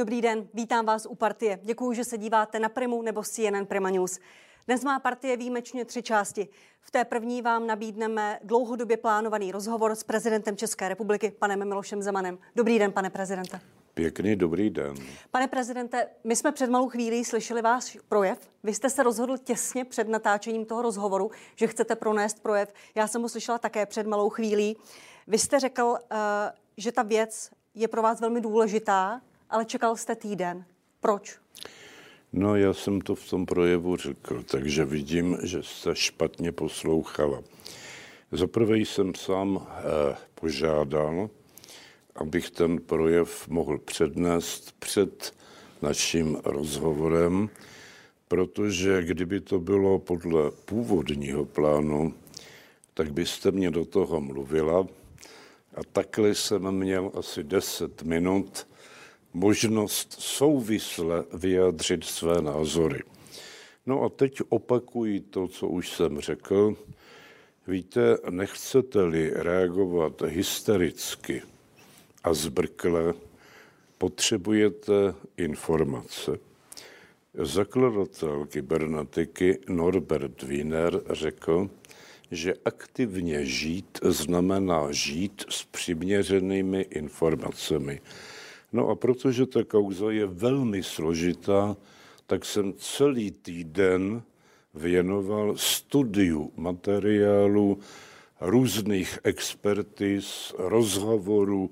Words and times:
Dobrý 0.00 0.20
den, 0.20 0.48
vítám 0.54 0.86
vás 0.86 1.06
u 1.06 1.14
partie. 1.14 1.58
Děkuji, 1.62 1.92
že 1.92 2.04
se 2.04 2.18
díváte 2.18 2.58
na 2.58 2.68
Primu 2.68 3.02
nebo 3.02 3.22
CNN 3.22 3.66
Prima 3.66 3.90
News. 3.90 4.18
Dnes 4.66 4.84
má 4.84 4.98
partie 4.98 5.36
výjimečně 5.36 5.84
tři 5.84 6.02
části. 6.02 6.48
V 6.80 6.90
té 6.90 7.04
první 7.04 7.42
vám 7.42 7.66
nabídneme 7.66 8.38
dlouhodobě 8.44 8.96
plánovaný 8.96 9.52
rozhovor 9.52 9.94
s 9.94 10.02
prezidentem 10.02 10.56
České 10.56 10.88
republiky, 10.88 11.32
panem 11.38 11.68
Milošem 11.68 12.02
Zemanem. 12.02 12.38
Dobrý 12.54 12.78
den, 12.78 12.92
pane 12.92 13.10
prezidente. 13.10 13.60
Pěkný 13.94 14.36
dobrý 14.36 14.70
den. 14.70 14.94
Pane 15.30 15.48
prezidente, 15.48 16.06
my 16.24 16.36
jsme 16.36 16.52
před 16.52 16.70
malou 16.70 16.88
chvílí 16.88 17.24
slyšeli 17.24 17.62
váš 17.62 17.98
projev. 18.08 18.50
Vy 18.64 18.74
jste 18.74 18.90
se 18.90 19.02
rozhodl 19.02 19.38
těsně 19.38 19.84
před 19.84 20.08
natáčením 20.08 20.64
toho 20.64 20.82
rozhovoru, 20.82 21.30
že 21.56 21.66
chcete 21.66 21.96
pronést 21.96 22.42
projev. 22.42 22.72
Já 22.94 23.06
jsem 23.06 23.22
ho 23.22 23.28
slyšela 23.28 23.58
také 23.58 23.86
před 23.86 24.06
malou 24.06 24.28
chvílí. 24.28 24.76
Vy 25.26 25.38
jste 25.38 25.60
řekl, 25.60 25.82
uh, 25.82 25.96
že 26.76 26.92
ta 26.92 27.02
věc 27.02 27.50
je 27.74 27.88
pro 27.88 28.02
vás 28.02 28.20
velmi 28.20 28.40
důležitá, 28.40 29.20
ale 29.50 29.64
čekal 29.64 29.96
jste 29.96 30.16
týden. 30.16 30.64
Proč? 31.00 31.38
No, 32.32 32.56
já 32.56 32.74
jsem 32.74 33.00
to 33.00 33.14
v 33.14 33.30
tom 33.30 33.46
projevu 33.46 33.96
řekl, 33.96 34.42
takže 34.42 34.84
vidím, 34.84 35.38
že 35.42 35.62
jste 35.62 35.96
špatně 35.96 36.52
poslouchala. 36.52 37.42
Zaprvé 38.32 38.78
jsem 38.78 39.14
sám 39.14 39.66
eh, 39.68 40.16
požádal, 40.34 41.30
abych 42.14 42.50
ten 42.50 42.78
projev 42.78 43.48
mohl 43.48 43.78
přednést 43.78 44.74
před 44.78 45.34
naším 45.82 46.40
rozhovorem, 46.44 47.50
protože 48.28 49.02
kdyby 49.02 49.40
to 49.40 49.60
bylo 49.60 49.98
podle 49.98 50.50
původního 50.50 51.44
plánu, 51.44 52.14
tak 52.94 53.12
byste 53.12 53.50
mě 53.50 53.70
do 53.70 53.84
toho 53.84 54.20
mluvila 54.20 54.86
a 55.74 55.80
takhle 55.92 56.34
jsem 56.34 56.72
měl 56.72 57.12
asi 57.14 57.44
10 57.44 58.02
minut 58.02 58.66
možnost 59.32 60.12
souvisle 60.18 61.24
vyjádřit 61.32 62.04
své 62.04 62.42
názory. 62.42 63.02
No 63.86 64.02
a 64.02 64.08
teď 64.08 64.40
opakuji 64.48 65.20
to, 65.20 65.48
co 65.48 65.68
už 65.68 65.92
jsem 65.92 66.20
řekl. 66.20 66.76
Víte, 67.66 68.16
nechcete-li 68.30 69.30
reagovat 69.34 70.22
hystericky 70.22 71.42
a 72.24 72.34
zbrkle, 72.34 73.14
potřebujete 73.98 75.14
informace. 75.36 76.38
Zakladatel 77.34 78.46
kybernetiky 78.46 79.58
Norbert 79.68 80.42
Wiener 80.42 81.00
řekl, 81.10 81.70
že 82.30 82.54
aktivně 82.64 83.46
žít 83.46 83.98
znamená 84.02 84.92
žít 84.92 85.44
s 85.48 85.64
přiměřenými 85.64 86.80
informacemi. 86.80 88.00
No 88.72 88.88
a 88.88 88.94
protože 88.94 89.46
ta 89.46 89.64
kauza 89.64 90.10
je 90.10 90.26
velmi 90.26 90.82
složitá, 90.82 91.76
tak 92.26 92.44
jsem 92.44 92.74
celý 92.78 93.30
týden 93.30 94.22
věnoval 94.74 95.56
studiu 95.56 96.52
materiálu, 96.56 97.78
různých 98.40 99.18
expertiz, 99.24 100.54
rozhovorů 100.58 101.70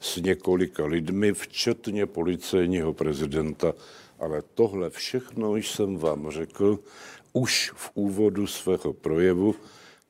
s 0.00 0.16
několika 0.16 0.86
lidmi, 0.86 1.32
včetně 1.32 2.06
policejního 2.06 2.92
prezidenta. 2.92 3.72
Ale 4.18 4.42
tohle 4.54 4.90
všechno 4.90 5.56
jsem 5.56 5.96
vám 5.96 6.30
řekl 6.30 6.78
už 7.32 7.72
v 7.74 7.90
úvodu 7.94 8.46
svého 8.46 8.92
projevu, 8.92 9.54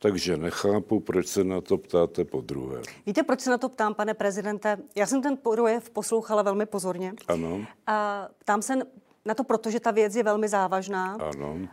takže 0.04 0.36
nechápu, 0.36 1.00
proč 1.00 1.26
se 1.26 1.44
na 1.44 1.60
to 1.60 1.78
ptáte 1.78 2.24
po 2.24 2.40
druhé. 2.40 2.82
Víte, 3.06 3.22
proč 3.22 3.40
se 3.40 3.50
na 3.50 3.58
to 3.58 3.68
ptám, 3.68 3.94
pane 3.94 4.14
prezidente? 4.14 4.78
Já 4.94 5.06
jsem 5.06 5.22
ten 5.22 5.36
projev 5.36 5.90
poslouchala 5.90 6.42
velmi 6.42 6.66
pozorně. 6.66 7.14
Ano. 7.28 7.66
A 7.86 8.28
ptám 8.38 8.62
se 8.62 8.74
na 9.24 9.34
to, 9.34 9.44
protože 9.44 9.80
ta 9.80 9.90
věc 9.90 10.16
je 10.16 10.22
velmi 10.22 10.48
závažná. 10.48 11.14
Ano. 11.14 11.68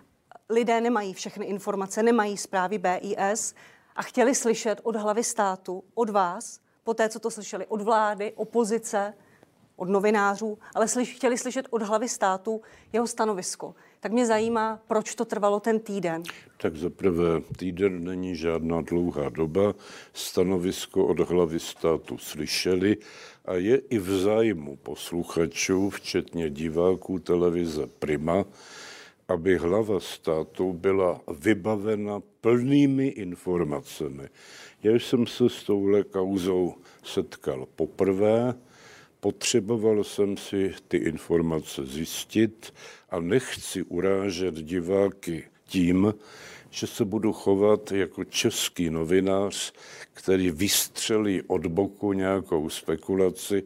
Lidé 0.49 0.81
nemají 0.81 1.13
všechny 1.13 1.45
informace, 1.45 2.03
nemají 2.03 2.37
zprávy 2.37 2.77
BIS 2.77 3.55
a 3.95 4.01
chtěli 4.01 4.35
slyšet 4.35 4.81
od 4.83 4.95
hlavy 4.95 5.23
státu, 5.23 5.83
od 5.93 6.09
vás, 6.09 6.59
po 6.83 6.93
té, 6.93 7.09
co 7.09 7.19
to 7.19 7.31
slyšeli 7.31 7.65
od 7.65 7.81
vlády, 7.81 8.33
opozice, 8.35 9.13
od 9.81 9.89
novinářů, 9.89 10.57
ale 10.75 10.87
slyš, 10.87 11.15
chtěli 11.15 11.37
slyšet 11.37 11.67
od 11.69 11.81
hlavy 11.81 12.09
státu 12.09 12.61
jeho 12.93 13.07
stanovisko. 13.07 13.75
Tak 13.99 14.11
mě 14.11 14.25
zajímá, 14.25 14.79
proč 14.87 15.15
to 15.15 15.25
trvalo 15.25 15.59
ten 15.59 15.79
týden. 15.79 16.23
Tak 16.57 16.75
za 16.75 16.89
prvé, 16.89 17.41
týden 17.57 18.03
není 18.03 18.35
žádná 18.35 18.81
dlouhá 18.81 19.29
doba. 19.29 19.73
Stanovisko 20.13 21.05
od 21.05 21.19
hlavy 21.19 21.59
státu 21.59 22.17
slyšeli 22.17 22.97
a 23.45 23.53
je 23.53 23.77
i 23.77 23.99
v 23.99 24.09
zájmu 24.09 24.75
posluchačů, 24.75 25.89
včetně 25.89 26.49
diváků 26.49 27.19
televize 27.19 27.87
Prima, 27.99 28.45
aby 29.27 29.57
hlava 29.57 29.99
státu 29.99 30.73
byla 30.73 31.21
vybavena 31.39 32.21
plnými 32.41 33.07
informacemi. 33.07 34.29
Já 34.83 34.91
jsem 34.91 35.27
se 35.27 35.49
s 35.49 35.63
touhle 35.63 36.03
kauzou 36.03 36.73
setkal 37.03 37.67
poprvé, 37.75 38.53
potřeboval 39.21 40.03
jsem 40.03 40.37
si 40.37 40.73
ty 40.87 40.97
informace 40.97 41.85
zjistit 41.85 42.73
a 43.09 43.19
nechci 43.19 43.83
urážet 43.83 44.55
diváky 44.55 45.43
tím, 45.65 46.13
že 46.69 46.87
se 46.87 47.05
budu 47.05 47.33
chovat 47.33 47.91
jako 47.91 48.23
český 48.23 48.89
novinář, 48.89 49.73
který 50.13 50.51
vystřelí 50.51 51.41
od 51.41 51.67
boku 51.67 52.13
nějakou 52.13 52.69
spekulaci, 52.69 53.63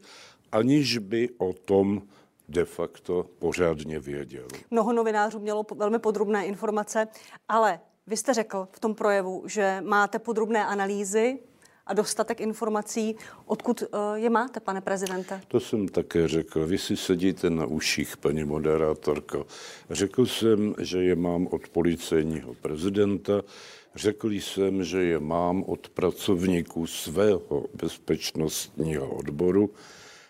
aniž 0.52 0.98
by 0.98 1.30
o 1.38 1.54
tom 1.54 2.02
de 2.50 2.66
facto 2.66 3.26
pořádně 3.40 4.00
věděl. 4.00 4.48
Mnoho 4.72 4.94
novinářů 4.94 5.40
mělo 5.40 5.66
velmi 5.76 6.00
podrobné 6.00 6.46
informace, 6.46 7.08
ale 7.50 7.80
vy 8.08 8.18
jste 8.18 8.34
řekl 8.34 8.68
v 8.72 8.80
tom 8.80 8.96
projevu, 8.96 9.44
že 9.48 9.82
máte 9.86 10.20
podrobné 10.20 10.66
analýzy 10.66 11.40
a 11.88 11.94
dostatek 11.94 12.42
informací. 12.42 13.16
Odkud 13.46 13.84
eh, 13.84 14.20
je 14.20 14.30
máte, 14.30 14.60
pane 14.60 14.82
prezidente? 14.82 15.42
To 15.48 15.60
jsem 15.60 15.88
také 15.88 16.28
řekl. 16.28 16.68
Vy 16.68 16.78
si 16.78 16.98
sedíte 16.98 17.50
na 17.50 17.66
uších, 17.66 18.18
paní 18.18 18.44
moderátorko. 18.44 19.48
Řekl 19.90 20.26
jsem, 20.26 20.76
že 20.80 21.04
je 21.04 21.16
mám 21.16 21.48
od 21.52 21.68
policejního 21.68 22.54
prezidenta. 22.54 23.42
Řekl 23.96 24.32
jsem, 24.32 24.84
že 24.84 25.04
je 25.04 25.20
mám 25.20 25.64
od 25.64 25.90
pracovníků 25.90 26.88
svého 26.88 27.66
bezpečnostního 27.74 29.16
odboru. 29.16 29.70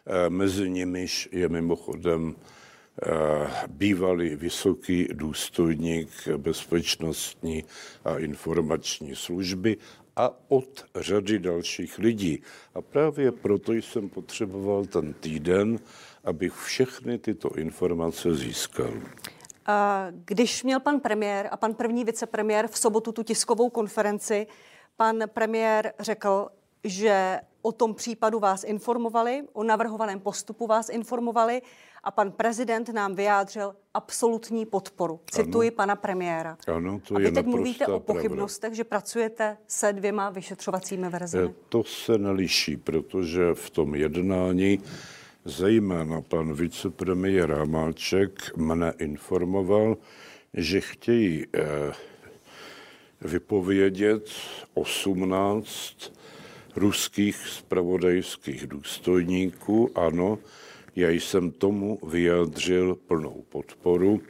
Eh, 0.07 0.29
mezi 0.29 0.69
nimiž 0.69 1.29
je 1.31 1.49
mimochodem 1.49 2.35
eh, 2.35 3.07
bývalý 3.67 4.35
vysoký 4.35 5.07
důstojník 5.13 6.09
bezpečnostní 6.37 7.63
a 8.05 8.17
informační 8.17 9.15
služby 9.15 9.77
a 10.15 10.31
od 10.47 10.85
řady 10.95 11.39
dalších 11.39 11.97
lidí. 11.97 12.43
A 12.75 12.81
právě 12.81 13.31
proto 13.31 13.73
jsem 13.73 14.09
potřeboval 14.09 14.85
ten 14.85 15.13
týden, 15.13 15.79
abych 16.23 16.53
všechny 16.53 17.17
tyto 17.17 17.49
informace 17.49 18.35
získal. 18.35 18.93
Když 20.11 20.63
měl 20.63 20.79
pan 20.79 20.99
premiér 20.99 21.49
a 21.51 21.57
pan 21.57 21.73
první 21.73 22.03
vicepremiér 22.03 22.67
v 22.67 22.77
sobotu 22.77 23.11
tu 23.11 23.23
tiskovou 23.23 23.69
konferenci, 23.69 24.47
pan 24.95 25.23
premiér 25.33 25.93
řekl, 25.99 26.47
že 26.83 27.39
o 27.61 27.71
tom 27.71 27.93
případu 27.95 28.39
vás 28.39 28.63
informovali, 28.63 29.43
o 29.53 29.63
navrhovaném 29.63 30.19
postupu 30.19 30.67
vás 30.67 30.89
informovali 30.89 31.61
a 32.05 32.11
pan 32.11 32.31
prezident 32.31 32.89
nám 32.89 33.15
vyjádřil 33.15 33.75
absolutní 33.93 34.65
podporu. 34.65 35.19
Cituji 35.31 35.69
ano. 35.69 35.75
pana 35.75 35.95
premiéra. 35.95 36.57
Ano, 36.75 37.01
to 37.07 37.15
a 37.15 37.19
vy 37.19 37.25
je 37.25 37.31
teď 37.31 37.45
mluvíte 37.45 37.87
o 37.87 37.99
pochybnostech, 37.99 38.69
pravda. 38.69 38.75
že 38.75 38.83
pracujete 38.83 39.57
se 39.67 39.93
dvěma 39.93 40.29
vyšetřovacími 40.29 41.09
verzemi. 41.09 41.49
Eh, 41.49 41.53
to 41.69 41.83
se 41.83 42.17
neliší, 42.17 42.77
protože 42.77 43.53
v 43.53 43.69
tom 43.69 43.95
jednání 43.95 44.79
zejména 45.45 46.21
pan 46.21 46.53
vicepremiér 46.53 47.51
Hamáček 47.51 48.57
mne 48.57 48.93
informoval, 48.97 49.97
že 50.53 50.81
chtějí 50.81 51.45
eh, 51.53 51.93
vypovědět 53.21 54.29
18 54.73 56.13
ruských 56.75 57.47
spravodajských 57.47 58.67
důstojníků. 58.67 59.91
Ano, 59.95 60.37
já 60.95 61.09
jsem 61.09 61.51
tomu 61.51 61.99
vyjádřil 62.07 62.95
plnou 62.95 63.43
podporu. 63.49 64.21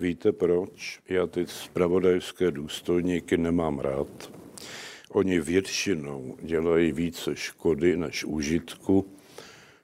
Víte 0.00 0.32
proč? 0.32 1.00
Já 1.08 1.26
ty 1.26 1.46
spravodajské 1.46 2.50
důstojníky 2.50 3.36
nemám 3.36 3.78
rád. 3.78 4.32
Oni 5.12 5.40
většinou 5.40 6.36
dělají 6.42 6.92
více 6.92 7.36
škody 7.36 7.96
než 7.96 8.24
užitku. 8.24 9.06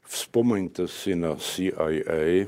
Vzpomeňte 0.03 0.89
si 0.89 1.17
na 1.17 1.37
CIA, 1.37 2.47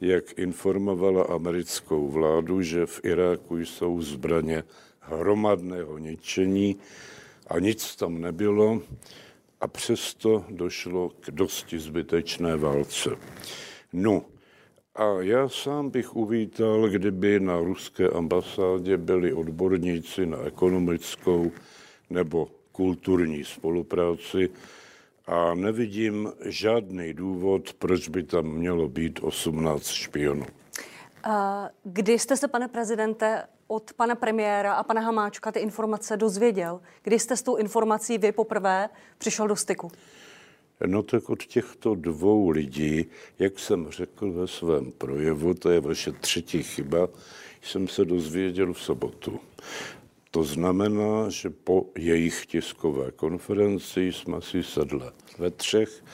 jak 0.00 0.38
informovala 0.38 1.24
americkou 1.24 2.08
vládu, 2.08 2.62
že 2.62 2.86
v 2.86 3.00
Iráku 3.04 3.58
jsou 3.58 4.02
zbraně 4.02 4.64
hromadného 5.00 5.98
ničení 5.98 6.76
a 7.46 7.58
nic 7.58 7.96
tam 7.96 8.20
nebylo 8.20 8.82
a 9.60 9.68
přesto 9.68 10.44
došlo 10.50 11.08
k 11.20 11.30
dosti 11.30 11.78
zbytečné 11.78 12.56
válce. 12.56 13.10
No, 13.92 14.24
a 14.94 15.20
já 15.20 15.48
sám 15.48 15.90
bych 15.90 16.16
uvítal, 16.16 16.88
kdyby 16.88 17.40
na 17.40 17.58
ruské 17.58 18.08
ambasádě 18.08 18.96
byli 18.96 19.32
odborníci 19.32 20.26
na 20.26 20.38
ekonomickou 20.38 21.52
nebo 22.10 22.48
kulturní 22.72 23.44
spolupráci 23.44 24.50
a 25.26 25.54
nevidím 25.54 26.32
žádný 26.44 27.14
důvod, 27.14 27.72
proč 27.72 28.08
by 28.08 28.22
tam 28.22 28.46
mělo 28.46 28.88
být 28.88 29.20
18 29.22 29.86
špionů. 29.86 30.46
Kdy 31.84 32.18
jste 32.18 32.36
se, 32.36 32.48
pane 32.48 32.68
prezidente, 32.68 33.46
od 33.66 33.92
pana 33.92 34.14
premiéra 34.14 34.74
a 34.74 34.82
pana 34.82 35.00
Hamáčka 35.00 35.52
ty 35.52 35.60
informace 35.60 36.16
dozvěděl? 36.16 36.80
Kdy 37.02 37.18
jste 37.18 37.36
s 37.36 37.42
tou 37.42 37.56
informací 37.56 38.18
vy 38.18 38.32
poprvé 38.32 38.88
přišel 39.18 39.48
do 39.48 39.56
styku? 39.56 39.90
No 40.86 41.02
tak 41.02 41.30
od 41.30 41.44
těchto 41.44 41.94
dvou 41.94 42.50
lidí, 42.50 43.06
jak 43.38 43.58
jsem 43.58 43.90
řekl 43.90 44.32
ve 44.32 44.46
svém 44.46 44.92
projevu, 44.92 45.54
to 45.54 45.70
je 45.70 45.80
vaše 45.80 46.12
třetí 46.12 46.62
chyba, 46.62 47.08
jsem 47.62 47.88
se 47.88 48.04
dozvěděl 48.04 48.72
v 48.72 48.82
sobotu. 48.82 49.40
To 50.30 50.44
znamená, 50.44 51.28
že 51.28 51.50
po 51.50 51.86
jejich 51.98 52.46
tiskové 52.46 53.10
konferenci 53.12 54.12
jsme 54.12 54.42
si 54.42 54.62
sedli 54.62 55.06
ve 55.38 55.50
třech 55.50 56.04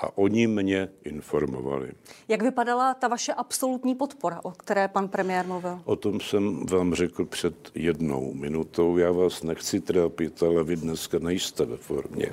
a 0.00 0.18
oni 0.18 0.46
mě 0.46 0.88
informovali. 1.04 1.92
Jak 2.28 2.42
vypadala 2.42 2.94
ta 2.94 3.08
vaše 3.08 3.34
absolutní 3.34 3.94
podpora, 3.94 4.40
o 4.42 4.50
které 4.50 4.88
pan 4.88 5.08
premiér 5.08 5.46
mluvil? 5.46 5.80
O 5.84 5.96
tom 5.96 6.20
jsem 6.20 6.66
vám 6.66 6.94
řekl 6.94 7.24
před 7.24 7.70
jednou 7.74 8.34
minutou. 8.34 8.98
Já 8.98 9.12
vás 9.12 9.42
nechci 9.42 9.80
trápit, 9.80 10.42
ale 10.42 10.64
vy 10.64 10.76
dneska 10.76 11.18
nejste 11.18 11.64
ve 11.64 11.76
formě. 11.76 12.32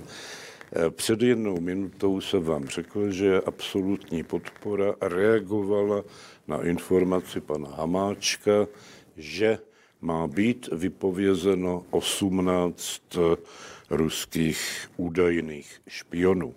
Eh, 0.75 0.89
před 0.89 1.21
jednou 1.21 1.59
minutou 1.59 2.21
jsem 2.21 2.43
vám 2.43 2.67
řekl, 2.67 3.11
že 3.11 3.41
absolutní 3.45 4.23
podpora 4.23 4.95
reagovala 5.01 6.03
na 6.47 6.61
informaci 6.63 7.41
pana 7.41 7.69
Hamáčka, 7.69 8.67
že 9.17 9.59
má 10.01 10.27
být 10.27 10.69
vypovězeno 10.71 11.85
18 11.89 13.01
ruských 13.89 14.91
údajných 14.97 15.81
špionů. 15.87 16.55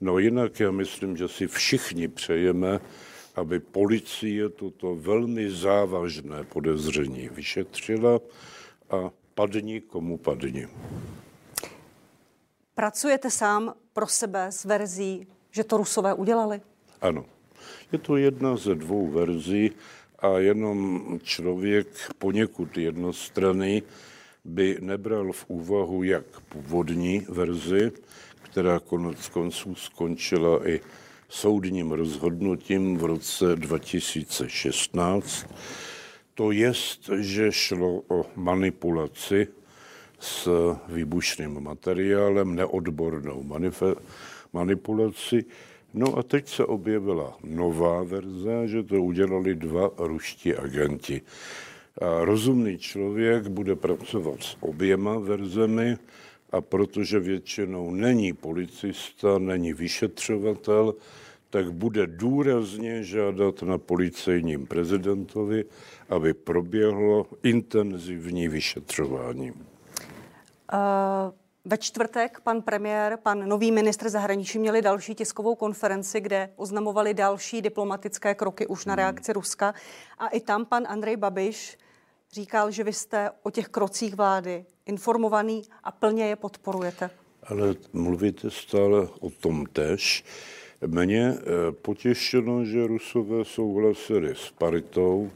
No 0.00 0.18
jinak 0.18 0.60
já 0.60 0.70
myslím, 0.70 1.16
že 1.16 1.28
si 1.28 1.46
všichni 1.46 2.08
přejeme, 2.08 2.80
aby 3.34 3.60
policie 3.60 4.48
toto 4.48 4.96
velmi 4.96 5.50
závažné 5.50 6.44
podezření 6.44 7.28
vyšetřila 7.28 8.20
a 8.90 9.10
padni 9.34 9.80
komu 9.80 10.18
padni. 10.18 10.68
Pracujete 12.74 13.30
sám 13.30 13.74
pro 13.92 14.06
sebe 14.06 14.46
s 14.52 14.64
verzí, 14.64 15.26
že 15.50 15.64
to 15.64 15.76
Rusové 15.76 16.14
udělali? 16.14 16.60
Ano. 17.00 17.24
Je 17.92 17.98
to 17.98 18.16
jedna 18.16 18.56
ze 18.56 18.74
dvou 18.74 19.06
verzí 19.06 19.70
a 20.18 20.28
jenom 20.38 21.18
člověk 21.22 21.86
poněkud 22.18 22.78
jednostranný 22.78 23.82
by 24.44 24.78
nebral 24.80 25.32
v 25.32 25.44
úvahu 25.48 26.02
jak 26.02 26.40
původní 26.40 27.26
verzi, 27.28 27.92
která 28.56 28.80
konec 28.80 29.28
konců 29.28 29.74
skončila 29.74 30.68
i 30.68 30.80
soudním 31.28 31.92
rozhodnutím 31.92 32.96
v 32.96 33.04
roce 33.04 33.56
2016. 33.56 35.46
To 36.34 36.50
jest, 36.50 37.10
že 37.20 37.52
šlo 37.52 38.02
o 38.08 38.26
manipulaci 38.36 39.48
s 40.20 40.48
výbušným 40.88 41.60
materiálem, 41.60 42.54
neodbornou 42.54 43.44
manipulaci. 44.52 45.44
No 45.94 46.18
a 46.18 46.22
teď 46.22 46.48
se 46.48 46.64
objevila 46.64 47.36
nová 47.44 48.02
verze, 48.02 48.68
že 48.68 48.82
to 48.82 49.02
udělali 49.02 49.54
dva 49.54 49.90
ruští 49.98 50.54
agenti. 50.54 51.20
A 52.00 52.24
rozumný 52.24 52.78
člověk 52.78 53.48
bude 53.48 53.76
pracovat 53.76 54.42
s 54.42 54.56
oběma 54.60 55.18
verzemi 55.18 55.96
a 56.56 56.60
protože 56.60 57.20
většinou 57.20 57.90
není 57.90 58.32
policista, 58.32 59.38
není 59.38 59.72
vyšetřovatel, 59.72 60.94
tak 61.50 61.72
bude 61.72 62.06
důrazně 62.06 63.02
žádat 63.04 63.62
na 63.62 63.78
policejním 63.78 64.66
prezidentovi, 64.66 65.64
aby 66.08 66.34
proběhlo 66.34 67.26
intenzivní 67.42 68.48
vyšetřování. 68.48 69.50
Uh... 69.50 69.58
Ve 71.68 71.78
čtvrtek 71.78 72.40
pan 72.40 72.62
premiér, 72.62 73.18
pan 73.22 73.48
nový 73.48 73.72
ministr 73.72 74.08
zahraničí 74.08 74.58
měli 74.58 74.82
další 74.82 75.14
tiskovou 75.14 75.54
konferenci, 75.54 76.20
kde 76.20 76.50
oznamovali 76.56 77.14
další 77.14 77.62
diplomatické 77.62 78.34
kroky 78.34 78.66
už 78.66 78.84
na 78.84 78.92
hmm. 78.92 78.98
reakci 78.98 79.32
Ruska. 79.32 79.74
A 80.18 80.28
i 80.28 80.40
tam 80.40 80.64
pan 80.64 80.86
Andrej 80.88 81.16
Babiš 81.16 81.78
říkal, 82.32 82.70
že 82.70 82.84
vy 82.84 82.92
jste 82.92 83.30
o 83.42 83.50
těch 83.50 83.68
krocích 83.68 84.14
vlády 84.14 84.64
informovaný 84.86 85.62
a 85.84 85.90
plně 85.90 86.28
je 86.28 86.36
podporujete. 86.36 87.10
Ale 87.42 87.74
mluvíte 87.92 88.50
stále 88.50 89.08
o 89.20 89.30
tom 89.30 89.66
tež. 89.66 90.24
Mě 90.86 91.34
eh, 91.38 91.72
potěšilo, 91.72 92.64
že 92.64 92.86
Rusové 92.86 93.44
souhlasili 93.44 94.34
s 94.34 94.50
paritou, 94.50 95.30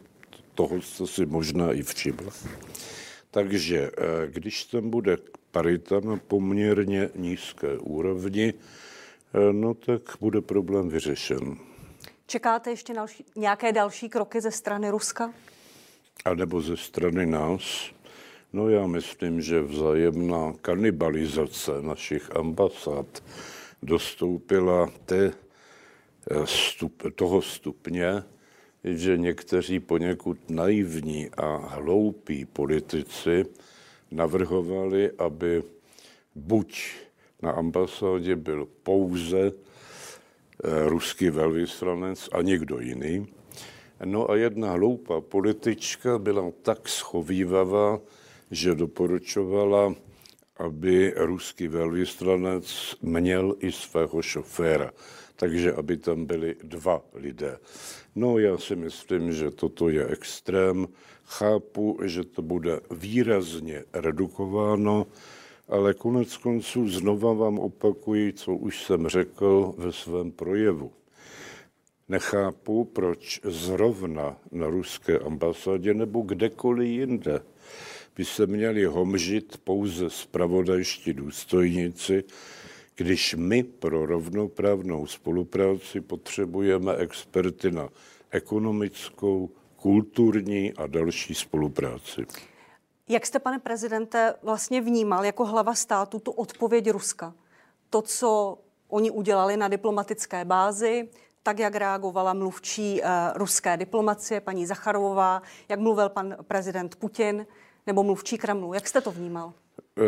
toho 0.54 0.82
jste 0.82 1.06
si 1.06 1.26
možná 1.26 1.72
i 1.72 1.82
všimla. 1.82 2.32
Takže 3.30 3.90
eh, 3.90 4.30
když 4.30 4.64
tam 4.64 4.90
bude 4.90 5.16
parita 5.50 6.00
na 6.00 6.16
poměrně 6.16 7.10
nízké 7.16 7.78
úrovni, 7.78 8.54
eh, 8.54 9.52
no 9.52 9.74
tak 9.74 10.02
bude 10.20 10.40
problém 10.40 10.88
vyřešen. 10.88 11.56
Čekáte 12.26 12.70
ještě 12.70 12.94
další, 12.94 13.24
nějaké 13.36 13.72
další 13.72 14.08
kroky 14.08 14.40
ze 14.40 14.50
strany 14.50 14.90
Ruska? 14.90 15.34
A 16.24 16.34
nebo 16.34 16.62
ze 16.62 16.76
strany 16.76 17.26
nás? 17.26 17.90
No 18.52 18.68
já 18.68 18.86
myslím, 18.86 19.40
že 19.40 19.62
vzájemná 19.62 20.52
kanibalizace 20.62 21.82
našich 21.82 22.36
ambasád 22.36 23.22
dostoupila 23.82 24.90
té 25.04 25.32
eh, 26.30 26.46
stup, 26.46 27.02
toho 27.14 27.42
stupně, 27.42 28.22
že 28.84 29.16
někteří 29.16 29.80
poněkud 29.80 30.50
naivní 30.50 31.30
a 31.36 31.56
hloupí 31.56 32.44
politici 32.44 33.46
navrhovali, 34.10 35.10
aby 35.18 35.62
buď 36.34 36.82
na 37.42 37.50
ambasádě 37.50 38.36
byl 38.36 38.68
pouze 38.82 39.52
eh, 39.52 40.88
ruský 40.88 41.30
velvyslanec 41.30 42.28
a 42.32 42.42
někdo 42.42 42.80
jiný. 42.80 43.26
No 44.04 44.30
a 44.30 44.36
jedna 44.36 44.72
hloupá 44.72 45.20
politička 45.20 46.18
byla 46.18 46.52
tak 46.62 46.88
schovývavá, 46.88 48.00
že 48.50 48.74
doporučovala, 48.74 49.94
aby 50.56 51.12
ruský 51.16 51.68
velvyslanec 51.68 52.96
měl 53.02 53.56
i 53.60 53.72
svého 53.72 54.22
šoféra 54.22 54.92
takže 55.40 55.72
aby 55.72 55.96
tam 55.96 56.24
byli 56.24 56.56
dva 56.62 57.02
lidé. 57.14 57.58
No 58.14 58.38
já 58.38 58.58
si 58.58 58.76
myslím, 58.76 59.32
že 59.32 59.50
toto 59.50 59.88
je 59.88 60.06
extrém. 60.06 60.88
Chápu, 61.24 61.98
že 62.04 62.24
to 62.24 62.42
bude 62.42 62.80
výrazně 62.90 63.84
redukováno, 63.92 65.06
ale 65.68 65.94
konec 65.94 66.36
konců 66.36 66.88
znova 66.88 67.32
vám 67.32 67.58
opakuji, 67.58 68.32
co 68.32 68.54
už 68.54 68.84
jsem 68.84 69.08
řekl 69.08 69.74
ve 69.78 69.92
svém 69.92 70.32
projevu. 70.32 70.92
Nechápu, 72.08 72.84
proč 72.84 73.40
zrovna 73.44 74.36
na 74.52 74.66
ruské 74.66 75.18
ambasádě 75.18 75.94
nebo 75.94 76.20
kdekoliv 76.20 76.88
jinde 76.88 77.40
by 78.16 78.24
se 78.24 78.46
měli 78.46 78.84
homžit 78.84 79.56
pouze 79.64 80.10
spravodajští 80.10 81.12
důstojníci, 81.12 82.24
když 82.96 83.34
my 83.34 83.62
pro 83.62 84.06
rovnoprávnou 84.06 85.06
spolupráci 85.06 86.00
potřebujeme 86.00 86.96
experty 86.96 87.70
na 87.70 87.88
ekonomickou, 88.30 89.50
kulturní 89.76 90.72
a 90.72 90.86
další 90.86 91.34
spolupráci. 91.34 92.26
Jak 93.08 93.26
jste, 93.26 93.38
pane 93.38 93.58
prezidente, 93.58 94.34
vlastně 94.42 94.80
vnímal 94.80 95.24
jako 95.24 95.44
hlava 95.44 95.74
státu 95.74 96.18
tu 96.18 96.30
odpověď 96.30 96.90
Ruska? 96.90 97.34
To, 97.90 98.02
co 98.02 98.58
oni 98.88 99.10
udělali 99.10 99.56
na 99.56 99.68
diplomatické 99.68 100.44
bázi, 100.44 101.08
tak, 101.42 101.58
jak 101.58 101.74
reagovala 101.74 102.32
mluvčí 102.32 103.02
uh, 103.02 103.08
ruské 103.34 103.76
diplomacie, 103.76 104.40
paní 104.40 104.66
Zacharová, 104.66 105.42
jak 105.68 105.80
mluvil 105.80 106.08
pan 106.08 106.36
prezident 106.42 106.96
Putin 106.96 107.46
nebo 107.86 108.02
mluvčí 108.02 108.38
Kremlu. 108.38 108.74
Jak 108.74 108.88
jste 108.88 109.00
to 109.00 109.10
vnímal? 109.10 109.52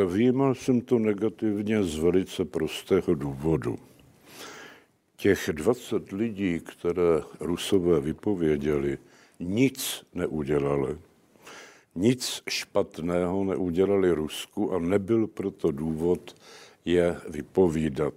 Vnímal 0.07 0.55
jsem 0.55 0.81
to 0.81 0.99
negativně 0.99 1.85
z 1.85 1.99
velice 1.99 2.45
prostého 2.45 3.14
důvodu. 3.14 3.79
Těch 5.17 5.50
20 5.52 6.12
lidí, 6.12 6.61
které 6.61 7.23
Rusové 7.41 8.00
vypověděli, 8.00 8.99
nic 9.41 10.05
neudělali. 10.14 10.99
Nic 11.95 12.43
špatného 12.49 13.45
neudělali 13.45 14.11
Rusku 14.11 14.73
a 14.73 14.79
nebyl 14.79 15.26
proto 15.26 15.71
důvod 15.71 16.35
je 16.85 17.17
vypovídat. 17.29 18.14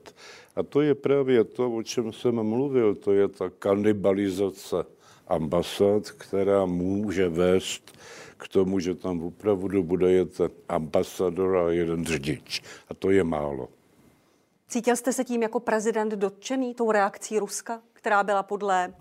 A 0.55 0.63
to 0.63 0.81
je 0.81 0.95
právě 0.95 1.43
to, 1.43 1.71
o 1.71 1.83
čem 1.83 2.13
jsem 2.13 2.43
mluvil, 2.43 2.95
to 2.95 3.13
je 3.13 3.27
ta 3.27 3.49
kanibalizace 3.49 4.85
ambasád, 5.27 6.11
která 6.11 6.65
může 6.65 7.29
vést 7.29 7.97
k 8.37 8.47
tomu, 8.47 8.79
že 8.79 8.95
tam 8.95 9.23
opravdu 9.23 9.83
bude 9.83 10.11
jet 10.11 10.41
ambasador 10.69 11.57
a 11.57 11.71
jeden 11.71 12.05
řidič. 12.05 12.61
A 12.89 12.93
to 12.93 13.11
je 13.11 13.23
málo. 13.23 13.69
Cítil 14.67 14.95
jste 14.95 15.13
se 15.13 15.23
tím 15.23 15.41
jako 15.41 15.59
prezident 15.59 16.13
dotčený 16.13 16.75
tou 16.75 16.91
reakcí 16.91 17.39
Ruska, 17.39 17.81
která 17.93 18.23
byla 18.23 18.43
podle 18.43 18.93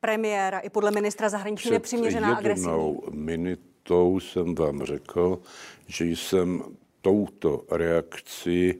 premiéra 0.00 0.58
i 0.58 0.70
podle 0.70 0.90
ministra 0.90 1.28
zahraničí 1.28 1.70
nepřiměřená 1.70 2.36
agresivní? 2.36 2.98
minutou 3.10 4.20
jsem 4.20 4.54
vám 4.54 4.82
řekl, 4.82 5.38
že 5.86 6.04
jsem 6.04 6.62
touto 7.00 7.64
reakcí 7.70 8.74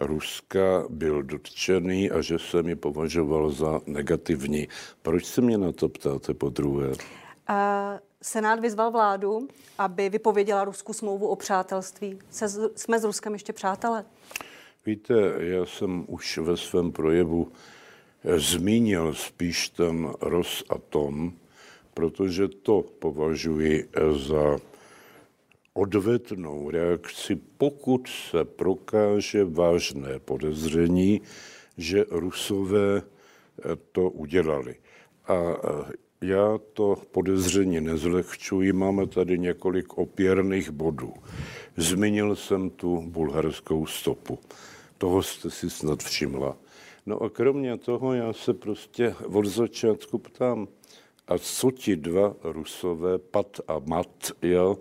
Ruska 0.00 0.84
byl 0.88 1.22
dotčený 1.22 2.10
a 2.10 2.22
že 2.22 2.38
jsem 2.38 2.68
ji 2.68 2.74
považoval 2.76 3.50
za 3.50 3.80
negativní. 3.86 4.68
Proč 5.02 5.24
se 5.24 5.40
mě 5.40 5.58
na 5.58 5.72
to 5.72 5.88
ptáte 5.88 6.34
po 6.34 6.50
druhé? 6.50 6.88
Uh, 6.88 6.94
Senát 8.22 8.60
vyzval 8.60 8.90
vládu, 8.90 9.48
aby 9.78 10.08
vypověděla 10.08 10.64
Rusku 10.64 10.92
smlouvu 10.92 11.28
o 11.28 11.36
přátelství. 11.36 12.18
Se, 12.30 12.48
jsme 12.76 12.98
s 12.98 13.04
Ruskem 13.04 13.32
ještě 13.32 13.52
přátelé? 13.52 14.04
Víte, 14.86 15.14
já 15.38 15.66
jsem 15.66 16.04
už 16.08 16.38
ve 16.38 16.56
svém 16.56 16.92
projevu 16.92 17.52
eh, 18.24 18.40
zmínil 18.40 19.14
spíš 19.14 19.68
ten 19.68 20.12
Rosatom, 20.20 21.32
protože 21.94 22.48
to 22.48 22.82
považuji 22.98 23.88
eh, 23.92 24.12
za 24.12 24.58
odvetnou 25.72 26.70
reakci, 26.70 27.36
pokud 27.58 28.08
se 28.08 28.44
prokáže 28.44 29.44
vážné 29.44 30.18
podezření, 30.18 31.20
že 31.76 32.04
Rusové 32.10 33.02
eh, 33.02 33.76
to 33.92 34.10
udělali. 34.10 34.76
A 35.28 35.34
já 36.20 36.58
to 36.72 36.96
podezření 37.10 37.80
nezlehčuji, 37.80 38.72
máme 38.72 39.06
tady 39.06 39.38
několik 39.38 39.98
opěrných 39.98 40.70
bodů. 40.70 41.14
Zmínil 41.76 42.36
jsem 42.36 42.70
tu 42.70 43.02
bulharskou 43.02 43.86
stopu. 43.86 44.38
Toho 44.98 45.22
jste 45.22 45.50
si 45.50 45.70
snad 45.70 46.02
všimla. 46.02 46.56
No 47.06 47.22
a 47.22 47.30
kromě 47.30 47.76
toho 47.76 48.14
já 48.14 48.32
se 48.32 48.54
prostě 48.54 49.14
od 49.32 49.46
začátku 49.46 50.18
ptám, 50.18 50.68
a 51.28 51.38
co 51.38 51.70
ti 51.70 51.96
dva 51.96 52.34
rusové, 52.42 53.18
Pat 53.18 53.60
a 53.68 53.78
Mat, 53.78 54.32
jo, 54.42 54.78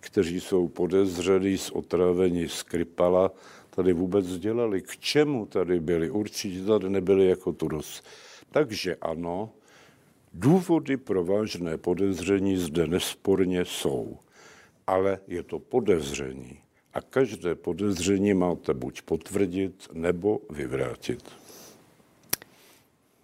kteří 0.00 0.40
jsou 0.40 0.68
podezřelí 0.68 1.58
z 1.58 1.70
otrávení 1.70 2.48
Skripala, 2.48 3.30
tady 3.70 3.92
vůbec 3.92 4.26
dělali? 4.26 4.82
K 4.82 4.96
čemu 4.96 5.46
tady 5.46 5.80
byli? 5.80 6.10
Určitě 6.10 6.64
tady 6.64 6.88
nebyli 6.88 7.28
jako 7.28 7.52
Turos. 7.52 8.02
Takže 8.50 8.96
ano, 8.96 9.50
důvody 10.34 10.96
pro 10.96 11.24
vážné 11.24 11.78
podezření 11.78 12.56
zde 12.56 12.86
nesporně 12.86 13.64
jsou, 13.64 14.18
ale 14.86 15.18
je 15.26 15.42
to 15.42 15.58
podezření 15.58 16.58
a 16.94 17.00
každé 17.00 17.54
podezření 17.54 18.34
máte 18.34 18.74
buď 18.74 19.02
potvrdit 19.02 19.88
nebo 19.92 20.40
vyvrátit. 20.50 21.30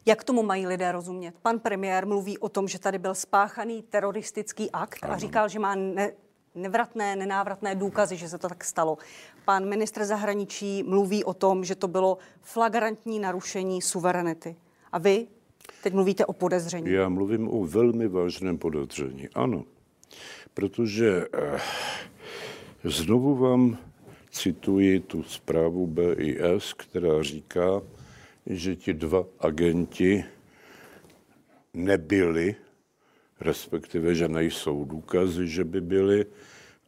Jak 0.07 0.25
tomu 0.25 0.43
mají 0.43 0.67
lidé 0.67 0.93
rozumět? 0.93 1.35
Pan 1.43 1.59
premiér 1.59 2.07
mluví 2.07 2.39
o 2.39 2.49
tom, 2.49 2.69
že 2.69 2.79
tady 2.79 2.99
byl 2.99 3.15
spáchaný 3.15 3.83
teroristický 3.83 4.71
akt 4.71 4.99
ano. 5.03 5.13
a 5.13 5.19
říkal, 5.19 5.49
že 5.49 5.59
má 5.59 5.75
ne, 5.75 6.13
nevratné, 6.55 7.17
nenávratné 7.17 7.75
důkazy, 7.75 8.17
že 8.17 8.29
se 8.29 8.39
to 8.39 8.49
tak 8.49 8.65
stalo. 8.65 8.99
Pan 9.45 9.69
ministr 9.69 10.05
zahraničí 10.05 10.83
mluví 10.83 11.25
o 11.25 11.35
tom, 11.35 11.65
že 11.65 11.75
to 11.75 11.89
bylo 11.89 12.19
flagrantní 12.43 13.19
narušení 13.19 13.83
suverenity. 13.83 14.57
A 14.93 14.99
vy 14.99 15.27
teď 15.83 15.93
mluvíte 15.93 16.27
o 16.27 16.33
podezření. 16.33 16.91
Já 16.91 17.09
mluvím 17.09 17.49
o 17.49 17.67
velmi 17.67 18.09
vážném 18.09 18.59
podezření, 18.59 19.29
ano. 19.35 19.65
Protože 20.55 21.27
eh, 21.35 21.61
Znovu 22.85 23.37
vám 23.37 23.79
cituji 24.31 25.01
tu 25.01 25.23
zprávu 25.23 25.87
BIS, 25.87 26.73
která 26.73 27.23
říká, 27.23 27.83
že 28.47 28.77
ti 28.77 28.95
dva 28.95 29.25
agenti 29.41 30.25
nebyli, 31.75 32.55
respektive, 33.41 34.15
že 34.15 34.29
nejsou 34.29 34.85
důkazy, 34.85 35.49
že 35.49 35.65
by 35.65 35.81
byli, 35.81 36.27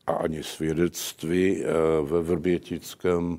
a 0.07 0.13
ani 0.13 0.43
svědectví 0.43 1.65
eh, 1.65 1.67
ve 2.03 2.23
Vrbětickém 2.23 3.39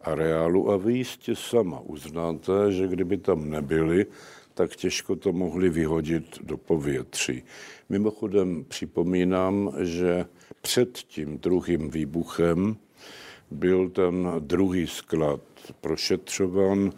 areálu. 0.00 0.70
A 0.70 0.76
vy 0.76 0.92
jistě 0.92 1.36
sama 1.36 1.80
uznáte, 1.80 2.72
že 2.72 2.88
kdyby 2.88 3.16
tam 3.16 3.50
nebyli, 3.50 4.06
tak 4.54 4.76
těžko 4.76 5.16
to 5.16 5.32
mohli 5.32 5.70
vyhodit 5.70 6.38
do 6.42 6.56
povětří. 6.56 7.42
Mimochodem 7.88 8.64
připomínám, 8.68 9.72
že 9.80 10.26
před 10.60 10.98
tím 10.98 11.38
druhým 11.38 11.90
výbuchem 11.90 12.76
byl 13.50 13.90
ten 13.90 14.32
druhý 14.38 14.86
sklad 14.86 15.40
prošetřován, 15.80 16.92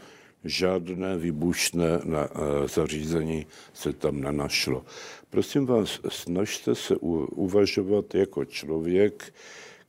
žádné 0.44 1.16
výbušné 1.18 2.00
na, 2.04 2.24
eh, 2.24 2.68
zařízení 2.68 3.46
se 3.72 3.92
tam 3.92 4.20
nenašlo. 4.20 4.84
Prosím 5.30 5.66
vás, 5.66 6.00
snažte 6.08 6.74
se 6.74 6.96
u, 6.96 7.24
uvažovat 7.24 8.14
jako 8.14 8.44
člověk, 8.44 9.34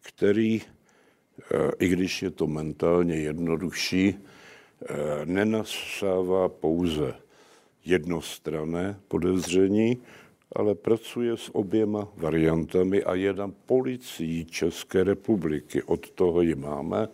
který, 0.01 0.61
eh, 0.61 1.71
i 1.79 1.87
když 1.87 2.21
je 2.21 2.31
to 2.31 2.47
mentálně 2.47 3.15
jednodušší, 3.15 4.15
eh, 4.15 4.95
nenasává 5.25 6.49
pouze 6.49 7.24
jednostrané 7.85 8.99
podezření, 9.07 9.97
ale 10.55 10.75
pracuje 10.75 11.37
s 11.37 11.55
oběma 11.55 12.07
variantami 12.17 13.03
a 13.03 13.15
je 13.15 13.33
na 13.33 13.51
policii 13.65 14.45
České 14.45 15.03
republiky. 15.03 15.83
Od 15.83 16.09
toho 16.09 16.41
ji 16.41 16.55
máme, 16.55 17.07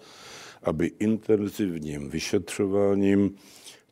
aby 0.63 0.91
intenzivním 0.99 2.09
vyšetřováním 2.09 3.35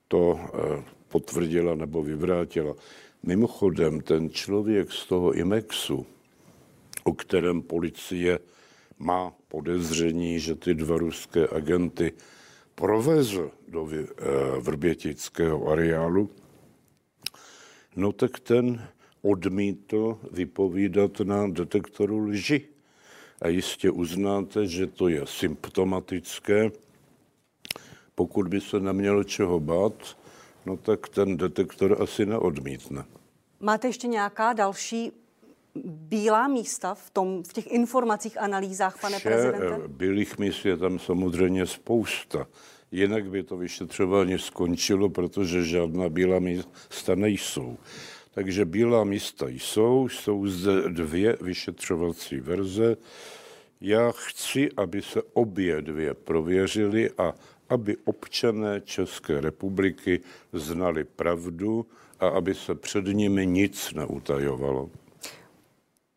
to 0.07 0.39
eh, 0.39 0.83
potvrdila 1.07 1.75
nebo 1.75 2.03
vyvrátila. 2.03 2.75
Mimochodem, 3.24 4.01
ten 4.01 4.29
člověk 4.29 4.91
z 4.91 5.05
toho 5.05 5.33
IMEXu, 5.33 6.05
o 7.03 7.13
kterém 7.13 7.62
policie 7.62 8.39
má 9.00 9.33
podezření, 9.48 10.39
že 10.39 10.55
ty 10.55 10.74
dva 10.74 10.98
ruské 10.98 11.48
agenty 11.48 12.13
provezl 12.75 13.51
do 13.67 13.89
eh, 13.91 14.05
vrbětického 14.59 15.67
areálu, 15.67 16.29
no 17.96 18.12
tak 18.12 18.39
ten 18.39 18.88
odmítl 19.22 20.19
vypovídat 20.31 21.19
na 21.19 21.48
detektoru 21.48 22.19
lži. 22.19 22.67
A 23.41 23.48
jistě 23.48 23.91
uznáte, 23.91 24.67
že 24.67 24.88
to 24.88 25.08
je 25.08 25.22
symptomatické. 25.25 26.72
Pokud 28.15 28.48
by 28.48 28.62
se 28.62 28.79
neměl 28.79 29.24
čeho 29.24 29.60
bát, 29.60 30.17
no 30.65 30.77
tak 30.77 31.10
ten 31.10 31.38
detektor 31.38 32.01
asi 32.01 32.25
neodmítne. 32.25 33.05
Máte 33.60 33.88
ještě 33.88 34.08
nějaká 34.08 34.53
další 34.53 35.12
bílá 35.86 36.48
místa 36.48 36.93
v, 36.93 37.10
tom, 37.10 37.43
v 37.43 37.53
těch 37.53 37.72
informacích, 37.72 38.41
analýzách, 38.41 39.01
pane 39.01 39.17
Vše 39.17 39.29
prezidente? 39.29 39.88
Bílých 39.88 40.38
míst 40.38 40.65
je 40.65 40.77
tam 40.77 41.00
samozřejmě 41.00 41.65
spousta. 41.65 42.48
Jinak 42.91 43.29
by 43.29 43.43
to 43.43 43.58
vyšetřování 43.58 44.39
skončilo, 44.39 45.10
protože 45.10 45.63
žádná 45.63 46.10
bílá 46.10 46.39
místa 46.39 47.15
nejsou. 47.15 47.77
Takže 48.31 48.65
bílá 48.65 49.03
místa 49.03 49.48
jsou, 49.48 50.10
jsou 50.10 50.48
zde 50.48 50.89
dvě 50.89 51.38
vyšetřovací 51.41 52.39
verze. 52.39 52.98
Já 53.81 54.12
chci, 54.12 54.69
aby 54.77 55.01
se 55.01 55.22
obě 55.34 55.81
dvě 55.81 56.13
prověřily 56.13 57.12
a 57.17 57.34
aby 57.69 57.98
občané 58.05 58.81
České 58.81 59.41
republiky 59.41 60.19
znali 60.53 61.03
pravdu 61.03 61.86
a 62.19 62.27
aby 62.27 62.55
se 62.55 62.75
před 62.75 63.05
nimi 63.05 63.46
nic 63.46 63.93
neutajovalo. 63.93 64.89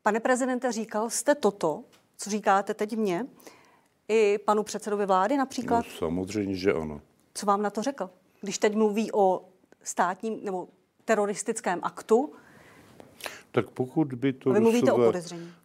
Pane 0.03 0.21
prezidente, 0.21 0.73
říkal 0.73 1.11
jste 1.11 1.35
toto, 1.35 1.85
co 2.17 2.31
říkáte 2.31 2.75
teď 2.75 2.97
mně, 2.97 3.27
i 4.09 4.39
panu 4.39 4.63
předsedovi 4.63 5.07
vlády 5.07 5.37
například? 5.37 5.85
No, 5.87 5.93
samozřejmě, 5.99 6.57
že 6.57 6.73
ano. 6.73 7.01
Co 7.35 7.47
vám 7.47 7.63
na 7.63 7.71
to 7.71 7.83
řekl? 7.83 8.11
Když 8.41 8.59
teď 8.59 8.75
mluví 8.75 9.13
o 9.13 9.49
státním 9.83 10.45
nebo 10.45 10.69
teroristickém 11.05 11.81
aktu. 11.83 12.33
Tak 13.51 13.71
pokud 13.71 14.15
by 14.15 14.33
to, 14.33 14.53
Rusové, 14.53 15.13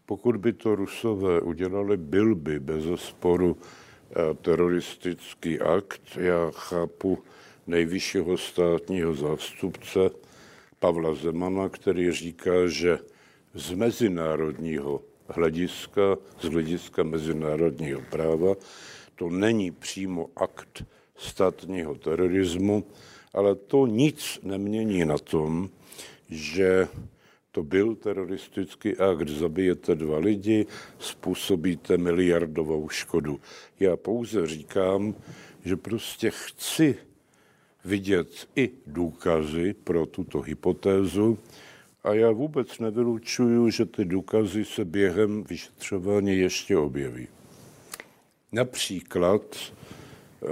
pokud 0.06 0.38
by 0.38 0.54
to 0.54 0.76
Rusové 0.76 1.42
udělali, 1.42 1.98
byl 1.98 2.36
by 2.36 2.60
bez 2.60 2.84
sporu 2.96 3.58
eh, 3.58 4.34
teroristický 4.34 5.60
akt. 5.60 6.02
Já 6.18 6.52
chápu 6.52 7.18
nejvyššího 7.68 8.38
státního 8.38 9.14
zástupce 9.14 10.00
Pavla 10.80 11.16
Zemana, 11.16 11.70
který 11.70 12.12
říká, 12.12 12.68
že 12.68 13.00
z 13.54 13.72
mezinárodního 13.72 15.02
hlediska, 15.30 16.18
z 16.40 16.44
hlediska 16.44 17.04
mezinárodního 17.04 18.02
práva, 18.10 18.56
to 19.16 19.30
není 19.30 19.72
přímo 19.72 20.30
akt 20.36 20.84
státního 21.16 21.96
terorismu, 21.96 22.84
ale 23.34 23.56
to 23.56 23.88
nic 23.88 24.40
nemění 24.44 25.06
na 25.06 25.18
tom, 25.18 25.70
že 26.30 26.88
to 27.52 27.64
byl 27.64 27.96
teroristický 27.96 28.98
akt, 28.98 29.30
zabijete 29.30 29.96
dva 29.96 30.18
lidi, 30.18 30.66
způsobíte 31.00 31.98
miliardovou 31.98 32.90
škodu. 32.90 33.40
Já 33.80 33.98
pouze 33.98 34.48
říkám, 34.48 35.16
že 35.66 35.76
prostě 35.76 36.32
chci 36.32 36.96
vidět 37.86 38.48
i 38.56 38.72
důkazy 38.88 39.76
pro 39.84 40.06
tuto 40.06 40.42
hypotézu 40.42 41.38
a 42.08 42.14
já 42.14 42.32
vůbec 42.32 42.80
nevylučuju, 42.80 43.70
že 43.70 43.86
ty 43.86 44.06
důkazy 44.06 44.66
se 44.66 44.86
během 44.86 45.44
vyšetřování 45.44 46.38
ještě 46.38 46.78
objeví. 46.78 47.28
Například 48.52 49.42
eh, 49.52 50.48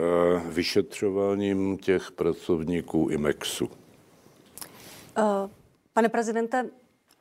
vyšetřováním 0.50 1.78
těch 1.78 2.12
pracovníků 2.12 3.08
IMEXu. 3.12 3.66
Uh, 3.66 3.72
pane 5.94 6.10
prezidente, 6.10 6.70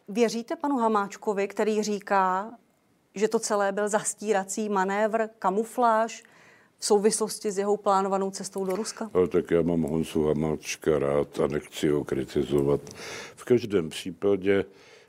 věříte 0.09 0.57
panu 0.57 0.76
Hamáčkovi, 0.76 1.49
který 1.49 1.83
říká, 1.83 2.55
že 3.14 3.29
to 3.29 3.38
celé 3.38 3.73
byl 3.73 3.88
zastírací 3.88 4.69
manévr, 4.69 5.29
kamufláž, 5.38 6.23
souvislosti 6.85 7.50
s 7.50 7.59
jeho 7.59 7.76
plánovanou 7.76 8.31
cestou 8.31 8.64
do 8.64 8.76
Ruska? 8.76 9.11
No, 9.14 9.26
tak 9.26 9.50
já 9.50 9.62
mám 9.62 9.83
Honzu 9.83 10.23
Hamáčka 10.23 10.99
rád 10.99 11.41
a 11.41 11.47
nechci 11.47 11.88
ho 11.88 12.05
kritizovat. 12.05 12.81
V 13.37 13.45
každém 13.45 13.88
případě 13.88 14.64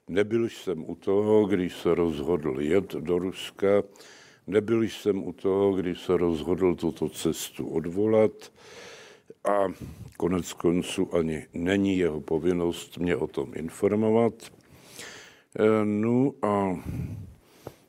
nebyl 0.07 0.49
jsem 0.49 0.89
u 0.89 0.95
toho, 0.95 1.45
když 1.45 1.75
se 1.75 1.95
rozhodl 1.95 2.61
jet 2.61 2.93
do 2.93 3.19
Ruska, 3.19 3.83
nebyl 4.47 4.83
jsem 4.83 5.27
u 5.27 5.33
toho, 5.33 5.73
když 5.73 6.01
se 6.01 6.17
rozhodl 6.17 6.75
tuto 6.75 7.09
cestu 7.09 7.67
odvolat 7.67 8.51
a 9.43 9.67
konec 10.17 10.53
konců 10.53 11.15
ani 11.15 11.45
není 11.53 11.97
jeho 11.97 12.21
povinnost 12.21 12.97
mě 12.97 13.15
o 13.15 13.27
tom 13.27 13.51
informovat. 13.55 14.33
No 15.83 16.33
a 16.41 16.79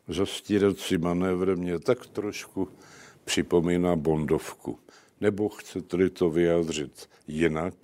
zastírací 0.09 0.99
manévr 0.99 1.57
mě 1.57 1.78
tak 1.78 2.07
trošku 2.07 2.69
připomíná 3.26 3.97
Bondovku. 3.97 4.78
Nebo 5.21 5.49
chcete-li 5.49 6.11
to 6.11 6.30
vyjádřit 6.30 7.09
jinak, 7.28 7.75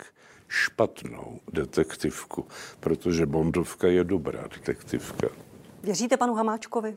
špatnou 0.47 1.39
detektivku, 1.53 2.45
protože 2.79 3.25
Bondovka 3.25 3.87
je 3.87 4.03
dobrá 4.03 4.47
detektivka. 4.47 5.27
Věříte 5.83 6.17
panu 6.17 6.33
Hamáčkovi? 6.33 6.95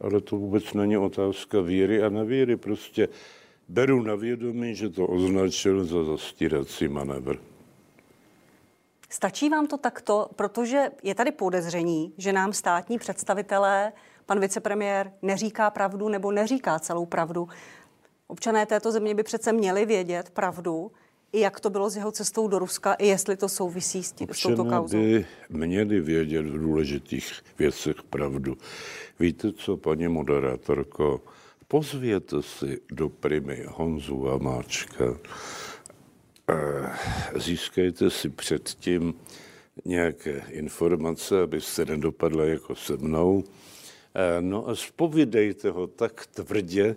Ale 0.00 0.20
to 0.20 0.36
vůbec 0.36 0.72
není 0.72 0.96
otázka 0.96 1.60
víry 1.60 2.02
a 2.02 2.08
nevíry. 2.08 2.56
Prostě 2.56 3.08
beru 3.68 4.02
na 4.02 4.14
vědomí, 4.14 4.74
že 4.74 4.88
to 4.88 5.06
označil 5.06 5.84
za 5.84 6.04
zastírací 6.04 6.88
manévr. 6.88 7.36
Stačí 9.10 9.48
vám 9.48 9.66
to 9.66 9.76
takto, 9.76 10.30
protože 10.36 10.90
je 11.02 11.14
tady 11.14 11.32
podezření, 11.32 12.12
že 12.18 12.32
nám 12.32 12.52
státní 12.52 12.98
představitelé 12.98 13.92
pan 14.28 14.40
vicepremiér 14.40 15.12
neříká 15.22 15.70
pravdu 15.70 16.08
nebo 16.08 16.32
neříká 16.32 16.78
celou 16.78 17.06
pravdu. 17.06 17.48
Občané 18.26 18.66
této 18.66 18.92
země 18.92 19.14
by 19.14 19.22
přece 19.22 19.52
měli 19.52 19.86
vědět 19.86 20.30
pravdu, 20.30 20.92
i 21.32 21.40
jak 21.40 21.60
to 21.60 21.70
bylo 21.70 21.90
s 21.90 21.96
jeho 21.96 22.12
cestou 22.12 22.48
do 22.48 22.58
Ruska, 22.58 22.92
i 22.92 23.06
jestli 23.06 23.36
to 23.36 23.48
souvisí 23.48 24.02
s, 24.02 24.12
tím, 24.12 24.28
s 24.32 24.42
touto 24.42 24.64
kauzou. 24.64 24.98
by 24.98 25.26
měli 25.50 26.00
vědět 26.00 26.46
v 26.46 26.58
důležitých 26.58 27.32
věcech 27.58 28.02
pravdu. 28.02 28.56
Víte 29.20 29.52
co, 29.52 29.76
paní 29.76 30.08
moderátorko, 30.08 31.20
pozvěte 31.68 32.42
si 32.42 32.80
do 32.92 33.08
primy 33.08 33.64
Honzu 33.68 34.30
a 34.30 34.38
Máčka. 34.38 35.04
Získejte 37.36 38.10
si 38.10 38.28
předtím 38.28 39.14
nějaké 39.84 40.42
informace, 40.48 41.42
abyste 41.42 41.84
nedopadla 41.84 42.44
jako 42.44 42.74
se 42.74 42.96
mnou. 42.96 43.44
Eh, 44.14 44.40
no 44.40 44.68
a 44.68 44.74
spovídejte 44.74 45.70
ho 45.70 45.86
tak 45.86 46.26
tvrdě, 46.26 46.96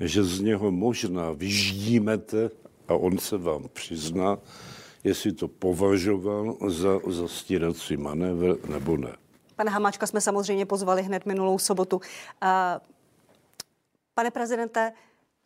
že 0.00 0.24
z 0.24 0.40
něho 0.40 0.70
možná 0.70 1.30
vyždímete 1.32 2.50
a 2.88 2.94
on 2.94 3.18
se 3.18 3.38
vám 3.38 3.68
přizná, 3.72 4.38
jestli 5.04 5.32
to 5.32 5.48
považoval 5.48 6.56
za 6.68 7.00
zastírací 7.06 7.96
manévr 7.96 8.68
nebo 8.68 8.96
ne. 8.96 9.16
Pane 9.56 9.70
Hamáčka 9.70 10.06
jsme 10.06 10.20
samozřejmě 10.20 10.66
pozvali 10.66 11.02
hned 11.02 11.26
minulou 11.26 11.58
sobotu. 11.58 12.00
Eh, 12.42 12.80
pane 14.14 14.30
prezidente, 14.30 14.92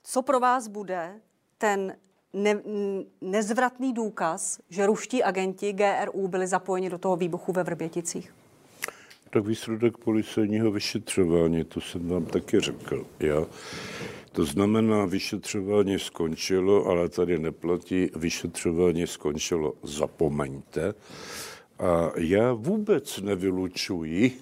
co 0.02 0.22
pro 0.22 0.40
vás 0.40 0.68
bude 0.68 1.20
ten 1.58 1.96
ne, 2.32 2.62
nezvratný 3.20 3.92
důkaz, 3.92 4.60
že 4.68 4.86
ruští 4.86 5.22
agenti 5.22 5.72
GRU 5.72 6.28
byli 6.28 6.46
zapojeni 6.46 6.90
do 6.90 6.98
toho 6.98 7.16
výbuchu 7.16 7.52
ve 7.52 7.62
Vrběticích? 7.62 8.34
Tak 9.30 9.46
výsledek 9.46 9.96
policejního 9.98 10.70
vyšetřování, 10.70 11.64
to 11.64 11.80
jsem 11.80 12.08
vám 12.08 12.24
taky 12.24 12.60
řekl. 12.60 13.06
Já. 13.20 13.46
To 14.32 14.44
znamená, 14.44 15.04
vyšetřování 15.04 15.98
skončilo, 15.98 16.86
ale 16.86 17.08
tady 17.08 17.38
neplatí, 17.38 18.10
vyšetřování 18.16 19.06
skončilo, 19.06 19.74
zapomeňte. 19.82 20.94
A 21.78 22.10
já 22.16 22.52
vůbec 22.52 23.20
nevylučuji, 23.20 24.32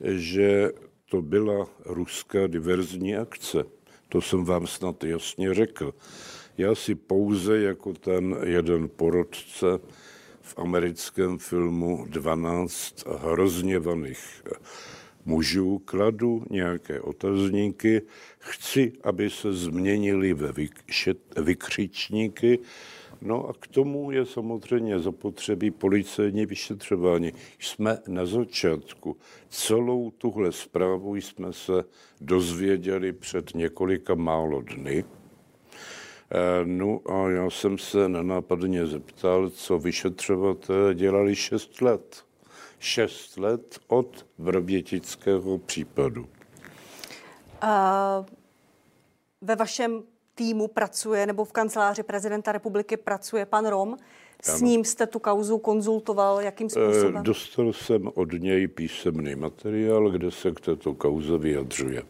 že 0.00 0.70
to 1.10 1.22
byla 1.22 1.66
ruská 1.84 2.46
diverzní 2.46 3.16
akce. 3.16 3.64
To 4.08 4.20
jsem 4.20 4.44
vám 4.44 4.66
snad 4.66 5.04
jasně 5.04 5.54
řekl. 5.54 5.94
Já 6.58 6.74
si 6.74 6.94
pouze 6.94 7.60
jako 7.60 7.92
ten 7.92 8.36
jeden 8.44 8.88
porodce 8.88 9.66
v 10.50 10.58
americkém 10.58 11.38
filmu 11.38 12.06
12 12.08 13.06
hrozněvaných 13.06 14.42
mužů 15.24 15.78
kladu 15.78 16.44
nějaké 16.50 17.00
otazníky, 17.00 18.02
chci, 18.38 18.92
aby 19.02 19.30
se 19.30 19.52
změnili 19.52 20.34
ve 20.34 20.52
vykřičníky, 21.36 22.58
No 23.22 23.48
a 23.48 23.52
k 23.52 23.66
tomu 23.66 24.10
je 24.10 24.26
samozřejmě 24.26 24.98
zapotřebí 24.98 25.70
policejní 25.70 26.46
vyšetřování. 26.46 27.32
Jsme 27.58 27.98
na 28.08 28.26
začátku. 28.26 29.16
Celou 29.48 30.10
tuhle 30.10 30.52
zprávu 30.52 31.16
jsme 31.16 31.52
se 31.52 31.84
dozvěděli 32.20 33.12
před 33.12 33.54
několika 33.54 34.14
málo 34.14 34.62
dny. 34.62 35.04
Eh, 36.32 36.64
no 36.64 37.00
a 37.06 37.30
já 37.30 37.50
jsem 37.50 37.78
se 37.78 38.08
nenápadně 38.08 38.86
zeptal, 38.86 39.50
co 39.50 39.78
vyšetřovatelé 39.78 40.94
dělali 40.94 41.36
šest 41.36 41.80
let. 41.80 42.24
Šest 42.78 43.38
let 43.38 43.78
od 43.88 44.26
vrbětického 44.38 45.58
případu. 45.58 46.28
A 47.60 48.24
ve 49.40 49.56
vašem 49.56 50.02
týmu 50.34 50.68
pracuje, 50.68 51.26
nebo 51.26 51.44
v 51.44 51.52
kanceláři 51.52 52.02
prezidenta 52.02 52.52
republiky 52.52 52.96
pracuje 52.96 53.46
pan 53.46 53.66
Rom. 53.66 53.96
S 54.42 54.54
ano. 54.54 54.66
ním 54.66 54.84
jste 54.84 55.06
tu 55.06 55.18
kauzu 55.18 55.58
konzultoval, 55.58 56.40
jakým 56.40 56.66
eh, 56.66 56.70
způsobem? 56.70 57.22
Dostal 57.22 57.72
jsem 57.72 58.10
od 58.14 58.32
něj 58.32 58.68
písemný 58.68 59.34
materiál, 59.34 60.10
kde 60.10 60.30
se 60.30 60.50
k 60.50 60.60
této 60.60 60.94
kauze 60.94 61.38
vyjadřuje. 61.38 62.02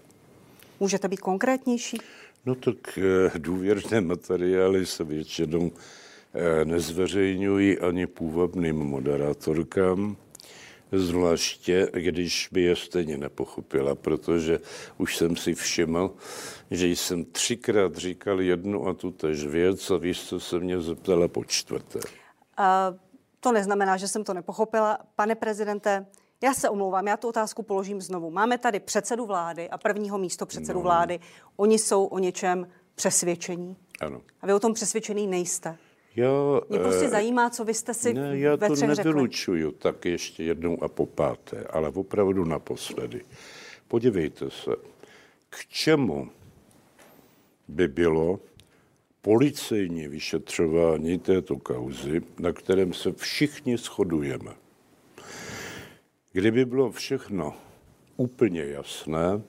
Můžete 0.80 1.08
být 1.08 1.20
konkrétnější? 1.20 1.98
No 2.46 2.54
tak 2.54 2.98
eh, 2.98 3.38
důvěrné 3.38 4.00
materiály 4.00 4.86
se 4.86 5.04
většinou 5.04 5.70
eh, 6.34 6.64
nezveřejňují 6.64 7.78
ani 7.78 8.06
půvabným 8.06 8.76
moderátorkám, 8.76 10.16
zvláště 10.92 11.90
když 11.92 12.48
by 12.52 12.62
je 12.62 12.76
stejně 12.76 13.18
nepochopila, 13.18 13.94
protože 13.94 14.60
už 14.98 15.16
jsem 15.16 15.36
si 15.36 15.54
všiml, 15.54 16.14
že 16.70 16.86
jsem 16.86 17.24
třikrát 17.24 17.96
říkal 17.96 18.40
jednu 18.40 18.88
a 18.88 18.94
tu 18.94 19.10
tež 19.10 19.46
věc 19.46 19.90
a 19.90 19.96
víš, 19.96 20.22
co 20.22 20.40
se 20.40 20.60
mě 20.60 20.80
zeptala 20.80 21.28
po 21.28 21.44
čtvrté. 21.44 21.98
Uh, 21.98 22.96
to 23.40 23.52
neznamená, 23.52 23.96
že 23.96 24.08
jsem 24.08 24.24
to 24.24 24.34
nepochopila. 24.34 24.98
Pane 25.16 25.34
prezidente, 25.34 26.06
já 26.42 26.54
se 26.54 26.68
omlouvám, 26.68 27.06
já 27.06 27.16
tu 27.16 27.28
otázku 27.28 27.62
položím 27.62 28.00
znovu. 28.00 28.30
Máme 28.30 28.58
tady 28.58 28.80
předsedu 28.80 29.26
vlády 29.26 29.70
a 29.70 29.78
prvního 29.78 30.18
místo 30.18 30.46
předsedu 30.46 30.78
no. 30.78 30.82
vlády. 30.82 31.20
Oni 31.56 31.78
jsou 31.78 32.04
o 32.04 32.18
něčem 32.18 32.68
přesvědčení. 32.94 33.76
Ano. 34.00 34.20
A 34.40 34.46
vy 34.46 34.52
o 34.52 34.60
tom 34.60 34.74
přesvědčený 34.74 35.26
nejste. 35.26 35.76
Já, 36.16 36.30
Mě 36.68 36.78
prostě 36.78 37.04
e, 37.04 37.08
zajímá, 37.08 37.50
co 37.50 37.64
vy 37.64 37.74
jste 37.74 37.94
si 37.94 38.14
ne, 38.14 38.38
já 38.38 38.56
ve 38.56 38.68
to 38.68 38.86
nevylučuju, 38.86 39.70
řekli. 39.70 39.80
tak 39.82 40.04
ještě 40.04 40.44
jednou 40.44 40.82
a 40.82 40.88
po 40.88 41.06
páté, 41.06 41.64
ale 41.70 41.88
opravdu 41.88 42.44
naposledy. 42.44 43.24
Podívejte 43.88 44.50
se, 44.50 44.70
k 45.50 45.66
čemu 45.68 46.30
by 47.68 47.88
bylo 47.88 48.40
policejní 49.22 50.08
vyšetřování 50.08 51.18
této 51.18 51.56
kauzy, 51.56 52.22
na 52.38 52.52
kterém 52.52 52.92
se 52.92 53.12
všichni 53.12 53.76
shodujeme. 53.76 54.50
Kdyby 56.32 56.64
bylo 56.64 56.90
všechno 56.90 57.54
úplně 58.16 58.64
jasné, 58.64 59.42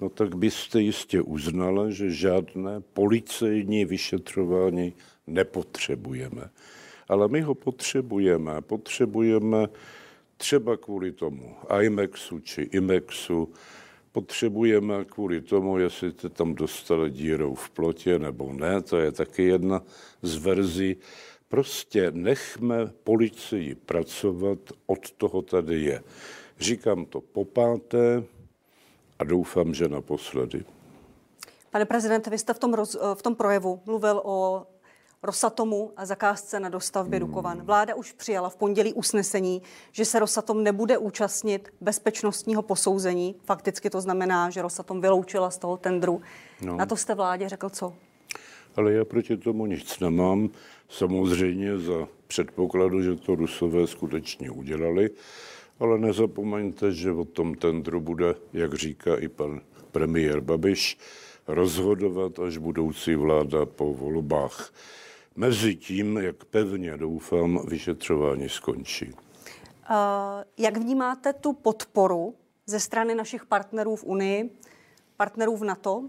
no 0.00 0.08
tak 0.08 0.34
byste 0.34 0.80
jistě 0.80 1.22
uznala, 1.22 1.90
že 1.90 2.10
žádné 2.10 2.80
policejní 2.80 3.84
vyšetřování 3.84 4.92
nepotřebujeme. 5.26 6.50
Ale 7.08 7.28
my 7.28 7.40
ho 7.40 7.54
potřebujeme. 7.54 8.60
Potřebujeme 8.60 9.66
třeba 10.36 10.76
kvůli 10.76 11.12
tomu 11.12 11.56
IMEXu 11.80 12.38
či 12.38 12.62
IMEXu, 12.62 13.52
potřebujeme 14.12 15.04
kvůli 15.04 15.40
tomu, 15.40 15.78
jestli 15.78 16.10
jste 16.10 16.28
tam 16.28 16.54
dostali 16.54 17.10
dírou 17.10 17.54
v 17.54 17.70
plotě 17.70 18.18
nebo 18.18 18.52
ne, 18.52 18.82
to 18.82 18.96
je 18.98 19.12
taky 19.12 19.42
jedna 19.42 19.82
z 20.22 20.36
verzí. 20.36 20.96
Prostě 21.52 22.10
nechme 22.10 22.86
policii 23.04 23.74
pracovat, 23.74 24.58
od 24.86 25.10
toho 25.10 25.42
tady 25.42 25.80
je. 25.80 26.02
Říkám 26.60 27.04
to 27.04 27.20
po 27.20 27.44
páté 27.44 28.22
a 29.18 29.24
doufám, 29.24 29.74
že 29.74 29.88
naposledy. 29.88 30.64
Pane 31.70 31.84
prezidente, 31.84 32.30
vy 32.30 32.38
jste 32.38 32.54
v 32.54 32.58
tom, 32.58 32.74
roz, 32.74 32.96
v 33.14 33.22
tom 33.22 33.34
projevu 33.34 33.80
mluvil 33.86 34.22
o 34.24 34.66
Rosatomu 35.22 35.92
a 35.96 36.06
zakázce 36.06 36.60
na 36.60 36.68
dostavbě 36.68 37.18
hmm. 37.18 37.28
Dukovan. 37.28 37.62
Vláda 37.62 37.94
už 37.94 38.12
přijala 38.12 38.48
v 38.48 38.56
pondělí 38.56 38.94
usnesení, 38.94 39.62
že 39.90 40.04
se 40.04 40.18
Rosatom 40.18 40.62
nebude 40.62 40.98
účastnit 40.98 41.68
bezpečnostního 41.80 42.62
posouzení. 42.62 43.34
Fakticky 43.44 43.90
to 43.90 44.00
znamená, 44.00 44.50
že 44.50 44.62
Rosatom 44.62 45.00
vyloučila 45.00 45.50
z 45.50 45.58
toho 45.58 45.76
tendru. 45.76 46.22
No. 46.62 46.76
Na 46.76 46.86
to 46.86 46.96
jste 46.96 47.14
vládě 47.14 47.48
řekl 47.48 47.68
co? 47.68 47.94
Ale 48.76 48.92
já 48.92 49.04
proti 49.04 49.36
tomu 49.36 49.66
nic 49.66 50.00
nemám. 50.00 50.50
Samozřejmě 50.92 51.78
za 51.78 52.08
předpokladu, 52.26 53.02
že 53.02 53.16
to 53.16 53.34
Rusové 53.34 53.86
skutečně 53.86 54.50
udělali. 54.50 55.10
Ale 55.80 55.98
nezapomeňte, 55.98 56.92
že 56.92 57.12
o 57.12 57.24
tom 57.24 57.54
tendru 57.54 58.00
bude, 58.00 58.34
jak 58.52 58.74
říká 58.74 59.16
i 59.16 59.28
pan 59.28 59.60
premiér 59.92 60.40
Babiš, 60.40 60.98
rozhodovat 61.48 62.38
až 62.38 62.56
budoucí 62.56 63.14
vláda 63.14 63.66
po 63.66 63.94
volbách. 63.94 64.72
Mezi 65.36 65.74
tím, 65.74 66.16
jak 66.16 66.44
pevně 66.44 66.96
doufám, 66.96 67.66
vyšetřování 67.66 68.48
skončí. 68.48 69.12
Uh, 69.12 69.16
jak 70.58 70.76
vnímáte 70.76 71.32
tu 71.32 71.52
podporu 71.52 72.34
ze 72.66 72.80
strany 72.80 73.14
našich 73.14 73.46
partnerů 73.46 73.96
v 73.96 74.04
Unii, 74.04 74.50
partnerů 75.16 75.56
v 75.56 75.64
NATO? 75.64 76.04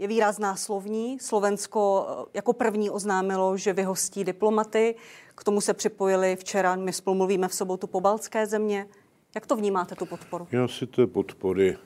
Je 0.00 0.08
výrazná 0.08 0.56
slovní. 0.56 1.18
Slovensko 1.20 2.06
eh, 2.08 2.30
jako 2.34 2.52
první 2.52 2.90
oznámilo, 2.90 3.56
že 3.56 3.72
vyhostí 3.72 4.24
diplomaty. 4.24 4.94
K 5.34 5.44
tomu 5.44 5.60
se 5.60 5.74
připojili 5.74 6.36
včera, 6.36 6.76
my 6.76 6.92
spolu 6.92 7.16
mluvíme 7.16 7.48
v 7.48 7.54
sobotu 7.54 7.86
po 7.86 8.00
baltské 8.00 8.46
země. 8.46 8.86
Jak 9.34 9.46
to 9.46 9.56
vnímáte, 9.56 9.94
tu 9.94 10.06
podporu? 10.06 10.48
Já 10.52 10.68
si 10.68 10.86
té 10.86 11.06
podpory 11.06 11.76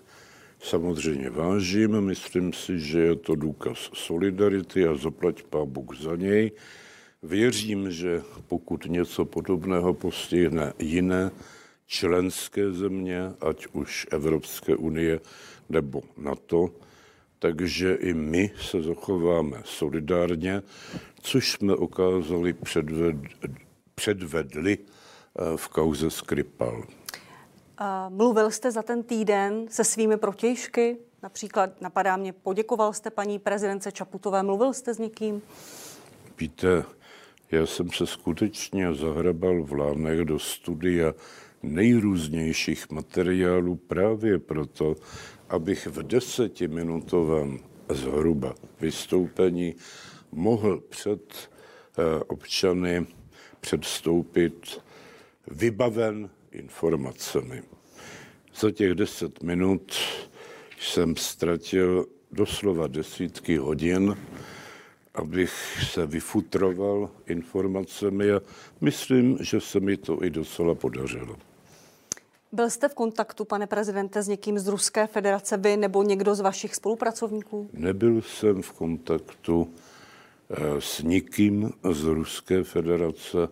samozřejmě 0.58 1.30
vážím. 1.30 2.00
Myslím 2.00 2.52
si, 2.52 2.80
že 2.80 2.98
je 2.98 3.16
to 3.16 3.34
důkaz 3.34 3.78
solidarity 3.94 4.86
a 4.86 4.94
zaplať 4.94 5.42
pán 5.42 5.66
Bůh 5.66 5.96
za 5.96 6.16
něj. 6.16 6.52
Věřím, 7.22 7.90
že 7.90 8.22
pokud 8.46 8.86
něco 8.86 9.24
podobného 9.24 9.94
postihne 9.94 10.72
jiné 10.78 11.30
členské 11.86 12.72
země, 12.72 13.32
ať 13.40 13.66
už 13.72 14.06
Evropské 14.10 14.76
unie 14.76 15.20
nebo 15.68 16.02
NATO, 16.16 16.70
takže 17.44 17.94
i 17.94 18.14
my 18.14 18.50
se 18.60 18.82
zachováme 18.82 19.62
solidárně, 19.64 20.62
což 21.20 21.52
jsme 21.52 21.76
ukázali 21.76 22.52
předved, 22.52 23.16
předvedli 23.94 24.78
eh, 24.78 25.56
v 25.56 25.68
kauze 25.68 26.10
Skripal. 26.10 26.84
Mluvil 28.08 28.50
jste 28.50 28.70
za 28.70 28.82
ten 28.82 29.02
týden 29.02 29.66
se 29.68 29.84
svými 29.84 30.16
protějšky? 30.16 30.96
Například 31.22 31.80
napadá 31.80 32.16
mě, 32.16 32.32
poděkoval 32.32 32.92
jste 32.92 33.10
paní 33.10 33.38
prezidence 33.38 33.92
Čaputové, 33.92 34.42
mluvil 34.42 34.72
jste 34.72 34.94
s 34.94 34.98
někým? 34.98 35.42
Víte, 36.38 36.84
já 37.50 37.66
jsem 37.66 37.90
se 37.90 38.06
skutečně 38.06 38.94
zahrabal 38.94 39.62
v 39.62 39.72
Lánech 39.72 40.20
do 40.20 40.38
studia 40.38 41.14
nejrůznějších 41.62 42.90
materiálů 42.90 43.76
právě 43.76 44.38
proto, 44.38 44.94
abych 45.54 45.86
v 45.86 46.02
desetiminutovém 46.02 47.58
zhruba 47.88 48.54
vystoupení 48.80 49.74
mohl 50.32 50.80
před 50.80 51.50
eh, 51.98 52.24
občany 52.26 53.06
předstoupit 53.60 54.82
vybaven 55.50 56.30
informacemi. 56.52 57.62
Za 58.60 58.70
těch 58.70 58.94
deset 58.94 59.42
minut 59.42 59.92
jsem 60.80 61.16
ztratil 61.16 62.06
doslova 62.32 62.86
desítky 62.86 63.56
hodin, 63.56 64.16
abych 65.14 65.52
se 65.92 66.06
vyfutroval 66.06 67.10
informacemi 67.26 68.32
a 68.32 68.40
myslím, 68.80 69.38
že 69.40 69.60
se 69.60 69.80
mi 69.80 69.96
to 69.96 70.24
i 70.24 70.30
docela 70.30 70.74
podařilo. 70.74 71.36
Byl 72.54 72.70
jste 72.70 72.88
v 72.88 72.94
kontaktu, 72.94 73.44
pane 73.44 73.66
prezidente, 73.66 74.22
s 74.22 74.28
někým 74.28 74.58
z 74.58 74.68
Ruské 74.68 75.06
federace, 75.06 75.56
vy 75.56 75.76
nebo 75.76 76.02
někdo 76.02 76.34
z 76.34 76.40
vašich 76.40 76.74
spolupracovníků? 76.74 77.70
Nebyl 77.72 78.22
jsem 78.22 78.62
v 78.62 78.72
kontaktu 78.72 79.68
eh, 80.50 80.80
s 80.80 81.02
nikým 81.02 81.72
z 81.92 82.04
Ruské 82.04 82.64
federace 82.64 83.48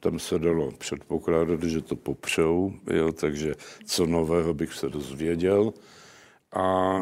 tam 0.00 0.18
se 0.18 0.38
dalo 0.38 0.70
předpokládat, 0.70 1.62
že 1.62 1.80
to 1.80 1.96
popřou, 1.96 2.72
jo, 2.92 3.12
takže 3.12 3.54
co 3.84 4.06
nového 4.06 4.54
bych 4.54 4.74
se 4.74 4.88
dozvěděl. 4.88 5.72
A 6.52 6.98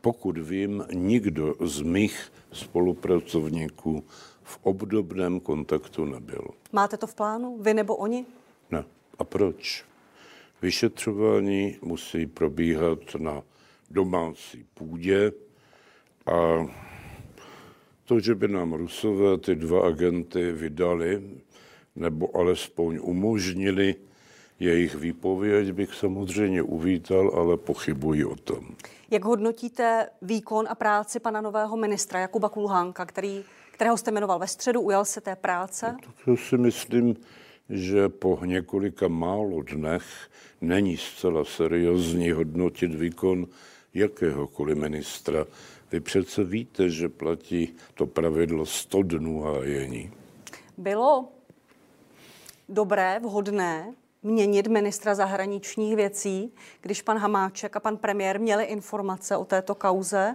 pokud 0.00 0.38
vím, 0.38 0.84
nikdo 0.92 1.54
z 1.60 1.82
mých 1.82 2.32
spolupracovníků 2.52 4.04
v 4.42 4.58
obdobném 4.62 5.40
kontaktu 5.40 6.04
nebyl. 6.04 6.44
Máte 6.72 6.96
to 6.96 7.06
v 7.06 7.14
plánu, 7.14 7.58
vy 7.60 7.74
nebo 7.74 7.96
oni? 7.96 8.26
Ne. 8.70 8.84
A 9.18 9.24
proč? 9.24 9.88
Vyšetřování 10.62 11.78
musí 11.82 12.26
probíhat 12.26 12.98
na 13.18 13.42
domácí 13.90 14.64
půdě 14.74 15.32
a 16.26 16.66
to, 18.04 18.20
že 18.20 18.34
by 18.34 18.48
nám 18.48 18.72
Rusové 18.72 19.38
ty 19.38 19.54
dva 19.54 19.86
agenty 19.86 20.52
vydali, 20.52 21.22
nebo 21.96 22.36
alespoň 22.36 22.98
umožnili 23.02 23.94
jejich 24.60 24.94
výpověď, 24.94 25.72
bych 25.72 25.94
samozřejmě 25.94 26.62
uvítal, 26.62 27.30
ale 27.34 27.56
pochybuji 27.56 28.24
o 28.24 28.36
tom. 28.36 28.68
Jak 29.10 29.24
hodnotíte 29.24 30.08
výkon 30.22 30.66
a 30.68 30.74
práci 30.74 31.20
pana 31.20 31.40
nového 31.40 31.76
ministra 31.76 32.20
Jakuba 32.20 32.48
Kulhánka, 32.48 33.06
který, 33.06 33.44
kterého 33.72 33.96
jste 33.96 34.10
jmenoval 34.10 34.38
ve 34.38 34.46
středu, 34.46 34.80
ujal 34.80 35.04
se 35.04 35.20
té 35.20 35.36
práce? 35.36 35.96
No, 36.06 36.12
to 36.24 36.36
si 36.36 36.58
myslím, 36.58 37.16
že 37.70 38.08
po 38.08 38.38
několika 38.44 39.08
málo 39.08 39.62
dnech 39.62 40.04
není 40.60 40.96
zcela 40.96 41.44
seriózní 41.44 42.30
hodnotit 42.30 42.94
výkon 42.94 43.46
jakéhokoliv 43.94 44.78
ministra. 44.78 45.44
Vy 45.92 46.00
přece 46.00 46.44
víte, 46.44 46.90
že 46.90 47.08
platí 47.08 47.74
to 47.94 48.06
pravidlo 48.06 48.66
100 48.66 49.02
dnů 49.02 49.40
hájení. 49.40 50.10
Bylo 50.76 51.28
dobré, 52.68 53.20
vhodné 53.22 53.94
měnit 54.22 54.66
ministra 54.66 55.14
zahraničních 55.14 55.96
věcí, 55.96 56.52
když 56.80 57.02
pan 57.02 57.18
Hamáček 57.18 57.76
a 57.76 57.80
pan 57.80 57.96
premiér 57.96 58.40
měli 58.40 58.64
informace 58.64 59.36
o 59.36 59.44
této 59.44 59.74
kauze 59.74 60.34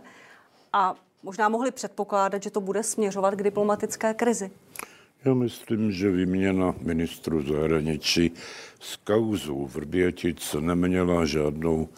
a 0.73 0.95
možná 1.23 1.49
mohli 1.49 1.71
předpokládat, 1.71 2.43
že 2.43 2.51
to 2.51 2.61
bude 2.61 2.83
směřovat 2.83 3.35
k 3.35 3.43
diplomatické 3.43 4.13
krizi? 4.13 4.51
Já 5.25 5.33
myslím, 5.33 5.91
že 5.91 6.11
vyměna 6.11 6.75
ministru 6.81 7.41
zahraničí 7.41 8.31
s 8.79 8.95
kauzou 8.95 9.67
Vrbětic 9.67 10.55
neměla 10.59 11.25
žádnou 11.25 11.89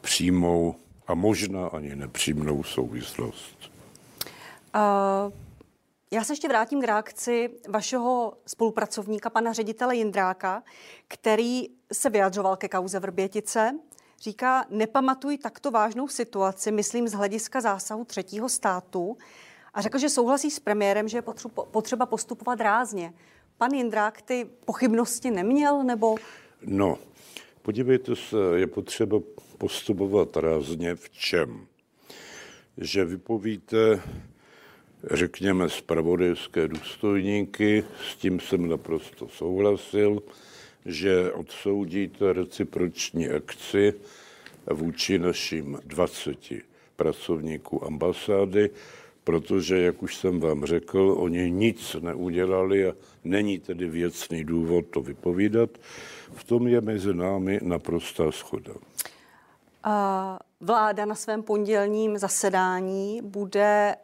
přímou 0.00 0.74
a 1.06 1.14
možná 1.14 1.66
ani 1.66 1.96
nepřímou 1.96 2.62
souvislost. 2.62 3.70
Uh... 4.74 5.32
Já 6.10 6.24
se 6.24 6.32
ještě 6.32 6.48
vrátím 6.48 6.80
k 6.80 6.84
reakci 6.84 7.50
vašeho 7.68 8.32
spolupracovníka, 8.46 9.30
pana 9.30 9.52
ředitele 9.52 9.96
Jindráka, 9.96 10.62
který 11.08 11.68
se 11.92 12.10
vyjadřoval 12.10 12.56
ke 12.56 12.68
kauze 12.68 13.00
Vrbětice. 13.00 13.78
Říká, 14.20 14.64
nepamatuj 14.70 15.38
takto 15.38 15.70
vážnou 15.70 16.08
situaci, 16.08 16.72
myslím 16.72 17.08
z 17.08 17.12
hlediska 17.12 17.60
zásahu 17.60 18.04
třetího 18.04 18.48
státu. 18.48 19.16
A 19.76 19.80
řekl, 19.80 19.98
že 19.98 20.08
souhlasí 20.08 20.50
s 20.50 20.60
premiérem, 20.60 21.08
že 21.08 21.18
je 21.18 21.22
potřeba 21.70 22.06
postupovat 22.06 22.60
rázně. 22.60 23.12
Pan 23.58 23.72
Jindrák 23.72 24.22
ty 24.22 24.46
pochybnosti 24.64 25.30
neměl, 25.30 25.84
nebo? 25.84 26.14
No, 26.62 26.98
podívejte 27.62 28.16
se, 28.16 28.36
je 28.54 28.66
potřeba 28.66 29.18
postupovat 29.58 30.36
rázně 30.36 30.94
v 30.94 31.10
čem? 31.10 31.66
Že 32.78 33.04
vypovíte 33.04 34.02
řekněme, 35.10 35.68
spravodajské 35.68 36.68
důstojníky, 36.68 37.84
s 38.10 38.16
tím 38.16 38.40
jsem 38.40 38.68
naprosto 38.68 39.28
souhlasil, 39.28 40.22
že 40.86 41.32
odsoudíte 41.32 42.32
reciproční 42.32 43.28
akci 43.28 43.94
vůči 44.70 45.18
našim 45.18 45.78
20 45.84 46.36
pracovníků 46.96 47.84
ambasády, 47.84 48.70
protože, 49.26 49.82
jak 49.82 50.02
už 50.02 50.16
jsem 50.16 50.40
vám 50.40 50.64
řekl, 50.64 51.14
oni 51.18 51.50
nic 51.50 51.96
neudělali 52.00 52.88
a 52.88 52.92
není 53.24 53.58
tedy 53.58 53.88
věcný 53.88 54.44
důvod 54.44 54.84
to 54.90 55.00
vypovídat. 55.00 55.70
V 56.32 56.44
tom 56.44 56.68
je 56.68 56.80
mezi 56.80 57.14
námi 57.14 57.60
naprostá 57.62 58.32
schoda. 58.32 58.72
Vláda 60.60 61.04
na 61.04 61.14
svém 61.14 61.42
pondělním 61.42 62.18
zasedání 62.18 63.20
bude 63.24 63.96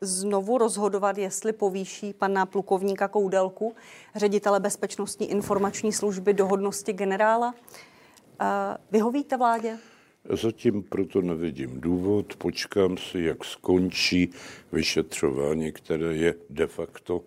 znovu 0.00 0.58
rozhodovat, 0.58 1.18
jestli 1.18 1.52
povýší 1.52 2.12
pana 2.12 2.46
plukovníka 2.46 3.08
Koudelku, 3.08 3.74
ředitele 4.14 4.60
Bezpečnostní 4.60 5.30
informační 5.30 5.92
služby 5.92 6.34
do 6.34 6.46
hodnosti 6.46 6.92
generála. 6.92 7.54
Vyhovíte 8.90 9.36
vládě? 9.36 9.78
Zatím 10.30 10.82
proto 10.82 11.20
nevidím 11.22 11.80
důvod. 11.80 12.36
Počkám 12.36 12.96
si, 12.96 13.20
jak 13.20 13.44
skončí 13.44 14.30
vyšetřování, 14.72 15.72
které 15.72 16.16
je 16.16 16.34
de 16.50 16.66
facto 16.66 17.22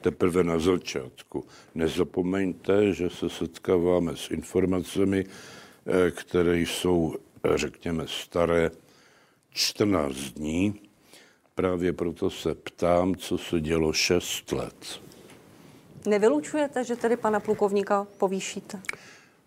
teprve 0.00 0.44
na 0.44 0.58
začátku. 0.58 1.44
Nezapomeňte, 1.74 2.92
že 2.92 3.10
se 3.10 3.28
setkáváme 3.28 4.16
s 4.16 4.30
informacemi, 4.30 5.24
eh, 5.26 6.10
které 6.10 6.58
jsou, 6.58 7.14
řekněme, 7.54 8.04
staré 8.06 8.70
14 9.50 10.16
dní. 10.16 10.80
Právě 11.54 11.92
proto 11.92 12.30
se 12.30 12.54
ptám, 12.54 13.14
co 13.14 13.38
se 13.38 13.60
dělo 13.60 13.92
6 13.92 14.52
let. 14.52 15.00
Nevylučujete, 16.06 16.84
že 16.84 16.96
tedy 16.96 17.16
pana 17.16 17.40
plukovníka 17.40 18.06
povýšíte? 18.18 18.80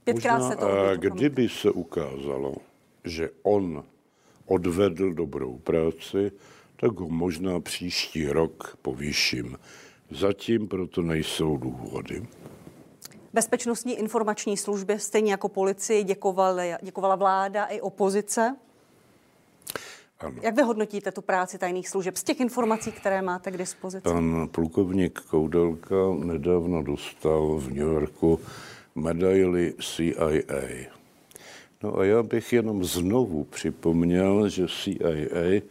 Pětkrát 0.03 0.39
Možná, 0.39 0.49
se 0.49 0.55
to 0.57 0.67
kdyby 0.97 1.49
se 1.49 1.71
ukázalo, 1.71 2.55
že 3.03 3.29
on 3.43 3.83
odvedl 4.45 5.13
dobrou 5.13 5.57
práci, 5.57 6.31
tak 6.75 6.99
ho 6.99 7.09
možná 7.09 7.59
příští 7.59 8.27
rok 8.27 8.77
povýším. 8.81 9.57
Zatím 10.11 10.67
proto 10.67 11.01
nejsou 11.01 11.57
důvody. 11.57 12.25
Bezpečnostní 13.33 13.99
informační 13.99 14.57
službě, 14.57 14.99
stejně 14.99 15.31
jako 15.31 15.49
policii, 15.49 16.03
děkovala, 16.03 16.63
děkovala 16.81 17.15
vláda 17.15 17.65
i 17.65 17.81
opozice. 17.81 18.55
Ano. 20.19 20.35
Jak 20.41 20.55
vy 20.55 20.61
hodnotíte 20.61 21.11
tu 21.11 21.21
práci 21.21 21.57
tajných 21.57 21.89
služeb 21.89 22.17
z 22.17 22.23
těch 22.23 22.39
informací, 22.39 22.91
které 22.91 23.21
máte 23.21 23.51
k 23.51 23.57
dispozici? 23.57 24.03
Pan 24.03 24.47
plukovník 24.51 25.19
Koudelka 25.19 25.95
nedávno 26.23 26.83
dostal 26.83 27.57
v 27.57 27.67
New 27.67 27.87
Yorku 27.87 28.39
medaili 28.95 29.73
CIA. 29.81 30.93
No 31.83 31.99
a 31.99 32.05
já 32.05 32.23
bych 32.23 32.53
jenom 32.53 32.83
znovu 32.83 33.43
připomněl, 33.43 34.49
že 34.49 34.67
CIA 34.67 35.61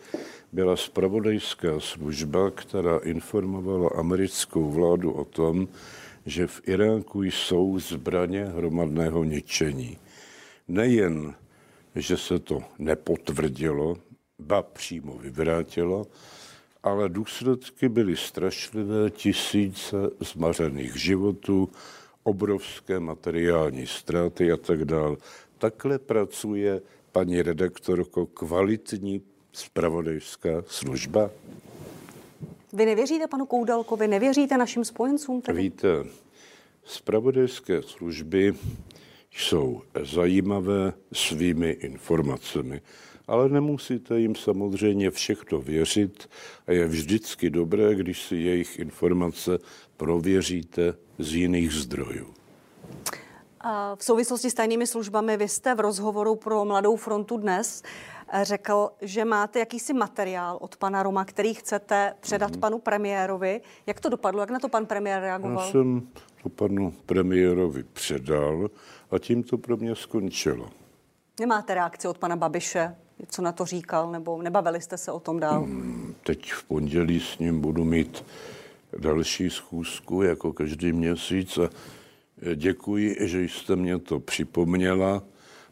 byla 0.53 0.77
spravodajská 0.77 1.81
služba, 1.81 2.51
která 2.51 2.99
informovala 2.99 3.91
americkou 3.97 4.71
vládu 4.71 5.13
o 5.13 5.25
tom, 5.25 5.69
že 6.27 6.47
v 6.47 6.61
Iráku 6.69 7.23
jsou 7.23 7.79
zbraně 7.79 8.45
hromadného 8.45 9.25
ničení. 9.25 9.99
Nejen, 10.69 11.35
že 11.95 12.17
se 12.17 12.39
to 12.39 12.63
nepotvrdilo, 12.79 13.97
ba 14.39 14.63
přímo 14.63 15.19
vyvrátilo, 15.19 16.07
ale 16.83 17.09
důsledky 17.09 17.89
byly 17.89 18.17
strašlivé, 18.17 19.11
tisíce 19.11 19.97
zmařených 20.21 20.97
životů, 20.97 21.69
obrovské 22.23 23.01
materiální 23.01 23.87
ztráty 23.87 24.53
a 24.53 24.57
tak 24.57 24.85
dále. 24.85 25.17
Takhle 25.63 25.99
pracuje 25.99 26.83
paní 27.13 27.43
redaktorko 27.43 28.27
kvalitní 28.27 29.23
spravodajská 29.53 30.63
služba? 30.67 31.31
Vy 32.73 32.87
nevěříte 32.87 33.27
panu 33.27 33.47
Koudelkovi, 33.47 34.09
nevěříte 34.09 34.59
našim 34.59 34.85
spojencům? 34.85 35.43
Tedy? 35.43 35.63
Víte, 35.63 35.89
spravodajské 36.85 37.83
služby 37.83 38.55
jsou 39.31 39.83
zajímavé 40.03 40.93
svými 41.13 41.71
informacemi, 41.71 42.81
ale 43.27 43.49
nemusíte 43.49 44.21
jim 44.21 44.35
samozřejmě 44.35 45.11
všechno 45.11 45.61
věřit 45.61 46.29
a 46.67 46.73
je 46.73 46.87
vždycky 46.87 47.51
dobré, 47.51 47.95
když 47.95 48.23
si 48.23 48.37
jejich 48.37 48.79
informace 48.79 49.59
prověříte 49.97 50.95
z 51.19 51.35
jiných 51.35 51.73
zdrojů. 51.73 52.35
V 53.95 54.05
souvislosti 54.05 54.51
s 54.51 54.55
tajnými 54.55 54.87
službami 54.87 55.37
vy 55.37 55.49
jste 55.49 55.75
v 55.75 55.81
rozhovoru 55.81 56.35
pro 56.35 56.65
Mladou 56.65 56.97
frontu 56.97 57.37
dnes 57.37 57.83
eh, 58.33 58.45
řekl, 58.45 58.91
že 59.01 59.25
máte 59.25 59.59
jakýsi 59.59 59.93
materiál 59.93 60.59
od 60.61 60.77
pana 60.77 61.03
Roma, 61.03 61.25
který 61.25 61.55
chcete 61.55 62.15
předat 62.21 62.51
mm-hmm. 62.51 62.61
panu 62.61 62.79
premiérovi. 62.79 63.61
Jak 63.87 64.01
to 64.01 64.09
dopadlo? 64.09 64.41
Jak 64.41 64.51
na 64.51 64.59
to 64.59 64.69
pan 64.69 64.87
premiér 64.87 65.21
reagoval? 65.21 65.65
Já 65.65 65.71
jsem 65.71 66.09
to 66.43 66.49
panu 66.49 66.95
premiérovi 67.07 67.83
předal 67.83 68.69
a 69.11 69.19
tím 69.19 69.43
to 69.43 69.59
pro 69.59 69.77
mě 69.77 69.95
skončilo. 69.95 70.71
Nemáte 71.41 71.75
reakci 71.75 72.09
od 72.09 72.19
pana 72.19 72.37
Babiše? 72.37 72.97
Co 73.29 73.43
na 73.43 73.53
to 73.53 73.65
říkal? 73.65 74.11
Nebo 74.11 74.43
nebavili 74.43 74.81
jste 74.81 74.99
se 74.99 75.13
o 75.13 75.21
tom 75.21 75.41
dál? 75.41 75.61
Mm, 75.61 76.15
teď 76.23 76.53
v 76.53 76.65
pondělí 76.65 77.21
s 77.21 77.39
ním 77.39 77.61
budu 77.61 77.85
mít 77.85 78.25
další 78.99 79.51
schůzku, 79.51 80.23
jako 80.23 80.53
každý 80.53 80.93
měsíc 80.93 81.59
a 81.59 81.69
Děkuji, 82.55 83.17
že 83.21 83.43
jste 83.43 83.77
mě 83.77 83.99
to 83.99 84.21
připomněla. 84.21 85.23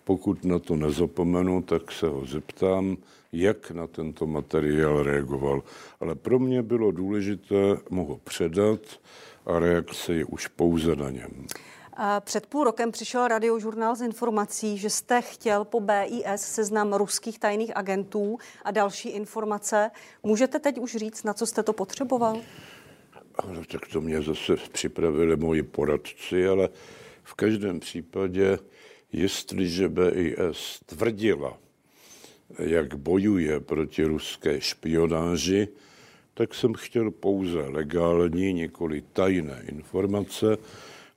Pokud 0.05 0.45
na 0.45 0.59
to 0.59 0.77
nezapomenu, 0.77 1.63
tak 1.63 1.93
se 1.93 2.07
ho 2.07 2.27
zeptám, 2.27 2.97
jak 3.33 3.71
na 3.71 3.87
tento 3.87 4.27
materiál 4.27 5.03
reagoval. 5.03 5.63
Ale 6.01 6.15
pro 6.15 6.39
mě 6.39 6.63
bylo 6.63 6.91
důležité 6.91 7.77
mu 7.91 8.07
ho 8.07 8.17
předat 8.25 8.81
a 9.47 9.59
reakce 9.59 10.15
je 10.15 10.25
už 10.25 10.47
pouze 10.47 10.97
na 10.97 11.11
něm. 11.11 11.47
Před 12.21 12.47
půl 12.47 12.65
rokem 12.65 12.93
přišel 12.93 13.29
radiožurnál 13.29 13.97
z 13.97 14.03
informací, 14.03 14.79
že 14.79 14.91
jste 14.91 15.23
chtěl 15.23 15.65
po 15.65 15.81
BIS 15.81 16.41
seznam 16.41 16.93
ruských 16.93 17.39
tajných 17.39 17.77
agentů 17.77 18.39
a 18.65 18.71
další 18.71 19.09
informace. 19.09 19.91
Můžete 20.23 20.59
teď 20.59 20.79
už 20.79 20.97
říct, 20.97 21.25
na 21.25 21.35
co 21.35 21.47
jste 21.47 21.63
to 21.63 21.73
potřeboval? 21.73 22.37
No, 23.48 23.64
tak 23.64 23.88
to 23.88 24.00
mě 24.00 24.22
zase 24.22 24.57
připravili 24.72 25.37
moji 25.37 25.62
poradci, 25.62 26.46
ale 26.46 26.68
v 27.22 27.35
každém 27.35 27.81
případě, 27.81 28.59
jestliže 29.12 29.88
BIS 29.88 30.81
tvrdila, 30.87 31.59
jak 32.59 32.94
bojuje 32.94 33.61
proti 33.61 34.05
ruské 34.05 34.61
špionáži, 34.61 35.68
tak 36.35 36.55
jsem 36.55 36.74
chtěl 36.74 37.11
pouze 37.11 37.59
legální, 37.59 38.53
nikoli 38.53 39.03
tajné 39.12 39.62
informace. 39.68 40.57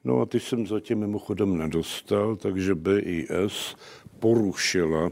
No 0.03 0.21
a 0.21 0.25
ty 0.25 0.39
jsem 0.39 0.67
zatím 0.67 0.99
mimochodem 0.99 1.57
nedostal, 1.57 2.35
takže 2.35 2.75
BIS 2.75 3.75
porušila 4.19 5.11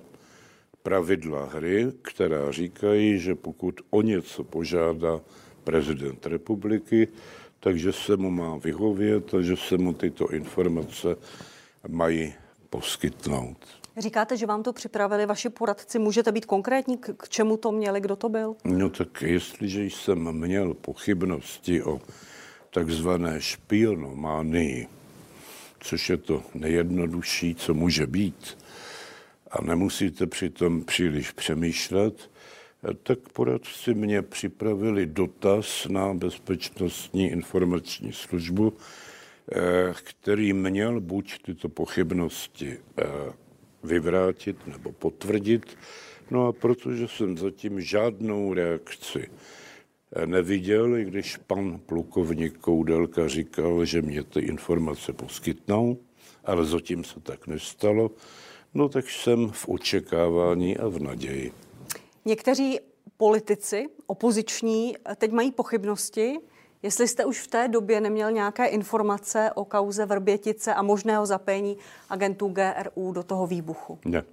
pravidla 0.84 1.46
hry, 1.46 1.88
která 2.02 2.52
říkají, 2.52 3.20
že 3.20 3.36
pokud 3.36 3.82
o 3.90 4.02
něco 4.02 4.44
požádá 4.44 5.22
prezident 5.64 6.26
republiky, 6.26 7.08
takže 7.60 7.94
se 7.94 8.18
mu 8.18 8.32
má 8.32 8.58
vyhovět 8.58 9.34
a 9.34 9.42
že 9.42 9.56
se 9.56 9.78
mu 9.78 9.94
tyto 9.94 10.28
informace 10.28 11.16
mají 11.88 12.34
poskytnout. 12.70 13.58
Říkáte, 13.98 14.38
že 14.38 14.46
vám 14.46 14.64
to 14.64 14.74
připravili 14.74 15.26
vaši 15.26 15.50
poradci. 15.50 16.00
Můžete 16.00 16.32
být 16.32 16.46
konkrétní, 16.46 16.98
k 16.98 17.30
čemu 17.30 17.58
to 17.58 17.72
měli, 17.72 18.02
kdo 18.02 18.16
to 18.16 18.30
byl? 18.30 18.56
No 18.64 18.90
tak 18.90 19.22
jestliže 19.22 19.84
jsem 19.84 20.32
měl 20.32 20.74
pochybnosti 20.74 21.84
o 21.84 22.02
takzvané 22.70 23.42
špionománii, 23.42 24.88
což 25.80 26.10
je 26.10 26.18
to 26.18 26.44
nejjednodušší, 26.54 27.56
co 27.56 27.74
může 27.74 28.08
být, 28.08 28.58
a 29.52 29.62
nemusíte 29.62 30.28
přitom 30.28 30.84
příliš 30.84 31.32
přemýšlet, 31.32 32.30
tak 33.04 33.20
poradci 33.34 33.94
mě 33.94 34.22
připravili 34.22 35.06
dotaz 35.06 35.88
na 35.90 36.14
bezpečnostní 36.14 37.28
informační 37.28 38.14
službu, 38.14 38.74
eh, 39.52 39.94
který 40.04 40.54
měl 40.54 41.02
buď 41.02 41.42
tyto 41.42 41.70
pochybnosti 41.70 42.78
eh, 42.98 43.06
vyvrátit 43.84 44.68
nebo 44.68 44.92
potvrdit. 44.92 45.78
No 46.32 46.48
a 46.48 46.52
protože 46.52 47.08
jsem 47.08 47.38
zatím 47.38 47.82
žádnou 47.82 48.54
reakci 48.54 49.30
eh, 50.16 50.28
neviděl, 50.28 50.98
i 50.98 51.06
když 51.06 51.38
pan 51.38 51.80
plukovník 51.86 52.58
Koudelka 52.58 53.28
říkal, 53.28 53.86
že 53.86 54.02
mě 54.02 54.24
ty 54.24 54.40
informace 54.40 55.14
poskytnou, 55.14 55.98
ale 56.46 56.66
zatím 56.66 57.04
se 57.04 57.20
tak 57.20 57.48
nestalo, 57.48 58.12
no 58.74 58.90
tak 58.90 59.10
jsem 59.10 59.50
v 59.52 59.70
očekávání 59.70 60.78
a 60.78 60.88
v 60.88 61.00
naději. 61.00 61.52
Někteří 62.26 62.80
politici, 63.18 63.90
opoziční, 64.08 64.96
teď 65.16 65.32
mají 65.32 65.52
pochybnosti, 65.52 66.40
jestli 66.84 67.08
jste 67.08 67.26
už 67.26 67.40
v 67.40 67.48
té 67.48 67.68
době 67.68 68.02
neměl 68.02 68.32
nějaké 68.32 68.66
informace 68.66 69.52
o 69.56 69.66
kauze 69.66 70.06
Vrbětice 70.06 70.74
a 70.74 70.82
možného 70.82 71.26
zapojení 71.26 71.78
agentů 72.10 72.48
GRU 72.48 73.12
do 73.12 73.24
toho 73.24 73.48
výbuchu. 73.48 74.00
Ne. 74.06 74.24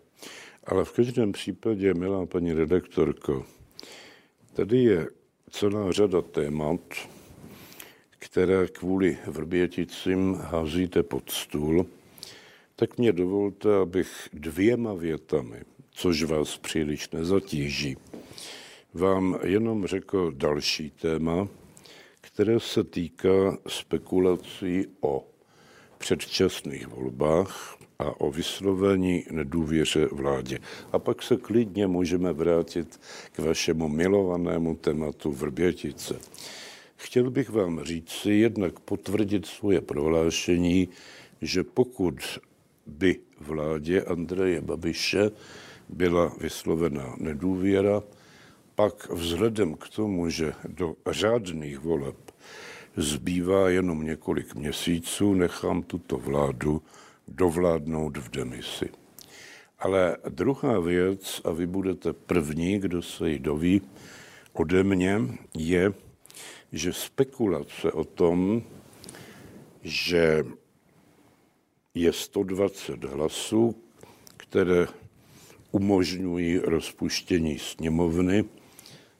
Ale 0.66 0.84
v 0.84 0.92
každém 0.92 1.32
případě, 1.32 1.94
milá 1.94 2.26
paní 2.26 2.52
redaktorko, 2.52 3.44
tady 4.52 4.82
je 4.82 5.08
celá 5.50 5.92
řada 5.92 6.22
témat, 6.22 6.80
které 8.18 8.66
kvůli 8.66 9.18
Vrběticím 9.26 10.34
házíte 10.34 11.02
pod 11.02 11.30
stůl, 11.30 11.86
tak 12.76 12.98
mě 12.98 13.12
dovolte, 13.12 13.76
abych 13.76 14.28
dvěma 14.32 14.94
větami, 14.94 15.62
což 15.98 16.22
vás 16.22 16.56
příliš 16.56 17.10
nezatíží, 17.10 17.96
vám 18.94 19.38
jenom 19.42 19.86
řekl 19.86 20.32
další 20.32 20.90
téma, 20.90 21.48
které 22.20 22.60
se 22.60 22.84
týká 22.84 23.58
spekulací 23.66 24.86
o 25.00 25.26
předčasných 25.98 26.88
volbách 26.88 27.78
a 27.98 28.20
o 28.20 28.30
vyslovení 28.30 29.24
nedůvěře 29.30 30.06
vládě. 30.12 30.58
A 30.92 30.98
pak 30.98 31.22
se 31.22 31.36
klidně 31.36 31.86
můžeme 31.86 32.32
vrátit 32.32 33.00
k 33.32 33.38
vašemu 33.38 33.88
milovanému 33.88 34.74
tématu 34.74 35.32
Vrbětice. 35.32 36.18
Chtěl 36.96 37.30
bych 37.30 37.50
vám 37.50 37.84
říct 37.84 38.10
si 38.10 38.30
jednak 38.30 38.80
potvrdit 38.80 39.46
svoje 39.46 39.80
prohlášení, 39.80 40.88
že 41.42 41.64
pokud 41.64 42.14
by 42.86 43.16
vládě 43.40 44.02
Andreje 44.02 44.60
Babiše 44.60 45.30
byla 45.88 46.32
vyslovena 46.40 47.14
nedůvěra, 47.18 48.02
pak 48.74 49.10
vzhledem 49.10 49.74
k 49.74 49.88
tomu, 49.88 50.30
že 50.30 50.52
do 50.68 50.94
řádných 51.10 51.78
voleb 51.78 52.16
zbývá 52.96 53.68
jenom 53.68 54.02
několik 54.02 54.54
měsíců, 54.54 55.34
nechám 55.34 55.82
tuto 55.82 56.18
vládu 56.18 56.82
dovládnout 57.28 58.16
v 58.16 58.30
demisi. 58.30 58.88
Ale 59.78 60.16
druhá 60.28 60.80
věc, 60.80 61.40
a 61.44 61.50
vy 61.50 61.66
budete 61.66 62.12
první, 62.12 62.78
kdo 62.78 63.02
se 63.02 63.30
ji 63.30 63.38
doví 63.38 63.82
ode 64.52 64.84
mě, 64.84 65.20
je, 65.54 65.92
že 66.72 66.92
spekulace 66.92 67.92
o 67.92 68.04
tom, 68.04 68.62
že 69.82 70.44
je 71.94 72.12
120 72.12 73.04
hlasů, 73.04 73.74
které 74.36 74.86
umožňují 75.70 76.58
rozpuštění 76.58 77.58
sněmovny, 77.58 78.44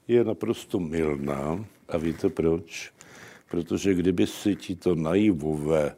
je 0.08 0.24
naprosto 0.24 0.80
milná. 0.80 1.64
A 1.88 1.96
víte 1.96 2.28
proč? 2.28 2.92
Protože 3.50 3.94
kdyby 3.94 4.26
si 4.26 4.56
tito 4.56 4.94
naivové 4.94 5.96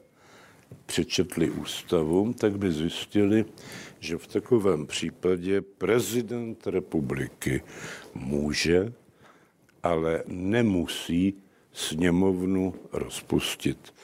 přečetli 0.87 1.51
ústavu, 1.51 2.33
tak 2.33 2.59
by 2.59 2.73
zjistili, 2.73 3.45
že 4.01 4.17
v 4.17 4.27
takovém 4.27 4.87
případě 4.87 5.61
prezident 5.61 6.67
republiky 6.67 7.63
může, 8.15 8.93
ale 9.83 10.23
nemusí 10.27 11.35
sněmovnu 11.73 12.75
rozpustit. 12.93 13.95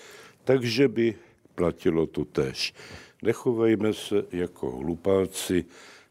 Takže 0.44 0.88
by 0.88 1.14
platilo 1.54 2.06
to 2.06 2.24
tež. 2.24 2.74
Nechovejme 3.22 3.92
se 3.92 4.24
jako 4.32 4.70
hlupáci, 4.70 5.64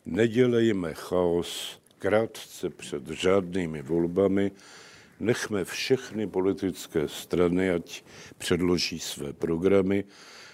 nedělejme 0.05 0.93
chaos 0.93 1.79
krátce 1.97 2.69
před 2.69 3.07
řádnými 3.07 3.81
volbami, 3.81 4.51
nechme 5.19 5.65
všechny 5.65 6.27
politické 6.27 7.07
strany, 7.07 7.71
ať 7.71 8.03
předloží 8.37 8.99
své 8.99 9.33
programy 9.33 10.03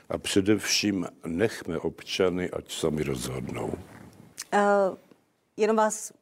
a 0.09 0.17
především 0.17 1.07
nechme 1.25 1.79
občany, 1.79 2.49
ať 2.49 2.71
sami 2.71 3.03
rozhodnou. 3.03 3.67
Uh, 3.67 4.97
jenom 5.57 5.75
vás 5.77 6.13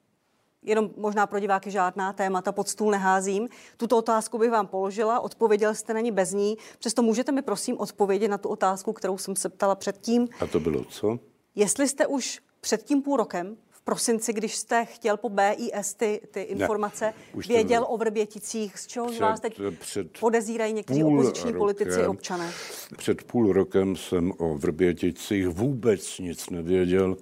jenom 0.64 0.90
možná 0.98 1.28
pro 1.28 1.40
diváky 1.40 1.72
žádná 1.72 2.14
témata 2.14 2.52
pod 2.52 2.70
stůl 2.70 2.92
neházím. 2.92 3.50
Tuto 3.78 3.98
otázku 3.98 4.38
bych 4.38 4.52
vám 4.52 4.68
položila, 4.68 5.20
odpověděl 5.20 5.76
jste 5.76 5.94
na 5.94 6.00
ní 6.00 6.12
bez 6.12 6.32
ní, 6.32 6.58
přesto 6.80 7.02
můžete 7.02 7.32
mi 7.32 7.42
prosím 7.42 7.78
odpovědět 7.78 8.28
na 8.28 8.38
tu 8.38 8.50
otázku, 8.50 8.94
kterou 8.94 9.18
jsem 9.18 9.36
se 9.36 9.50
ptala 9.50 9.76
předtím. 9.76 10.28
A 10.40 10.48
to 10.48 10.60
bylo 10.60 10.84
co? 10.84 11.20
Jestli 11.56 11.88
jste 11.88 12.08
už 12.08 12.40
před 12.62 12.84
tím 12.84 13.02
půl 13.02 13.18
rokem 13.18 13.58
prosinci, 13.90 14.34
když 14.34 14.56
jste 14.56 14.86
chtěl 14.86 15.18
po 15.18 15.30
BIS 15.30 15.94
ty, 15.94 16.22
ty 16.32 16.42
informace, 16.42 17.06
ne, 17.06 17.42
věděl 17.48 17.82
to... 17.82 17.88
o 17.88 17.98
Vrběticích, 17.98 18.80
z 18.80 18.88
čeho 18.88 19.08
před, 19.08 19.22
vás 19.22 19.40
teď 19.40 19.62
před 19.80 20.20
podezírají 20.20 20.74
někteří 20.74 21.04
opoziční 21.04 21.52
rokem, 21.52 21.58
politici 21.58 22.08
občané? 22.08 22.52
Před 22.98 23.24
půl 23.24 23.54
rokem 23.54 23.96
jsem 23.96 24.34
o 24.38 24.58
Vrběticích 24.58 25.48
vůbec 25.48 26.20
nic 26.20 26.50
nevěděl, 26.50 27.18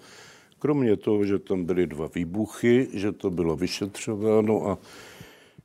kromě 0.60 0.98
toho, 0.98 1.26
že 1.26 1.40
tam 1.40 1.66
byly 1.66 1.88
dva 1.88 2.10
výbuchy, 2.16 2.88
že 2.94 3.12
to 3.12 3.32
bylo 3.32 3.56
vyšetřováno 3.56 4.68
a 4.68 4.78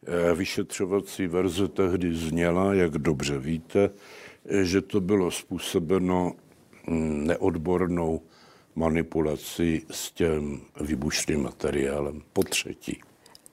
e, 0.07 0.35
vyšetřovací 0.35 1.27
verze 1.27 1.69
tehdy 1.69 2.15
zněla, 2.15 2.75
jak 2.75 2.99
dobře 2.99 3.39
víte, 3.39 3.91
že 4.63 4.81
to 4.81 5.01
bylo 5.01 5.31
způsobeno 5.31 6.33
mm, 6.87 7.27
neodbornou 7.27 8.21
manipulaci 8.75 9.83
s 9.91 10.11
tím 10.11 10.63
výbušným 10.81 11.43
materiálem. 11.43 12.23
Po 12.33 12.43
třetí. 12.43 13.01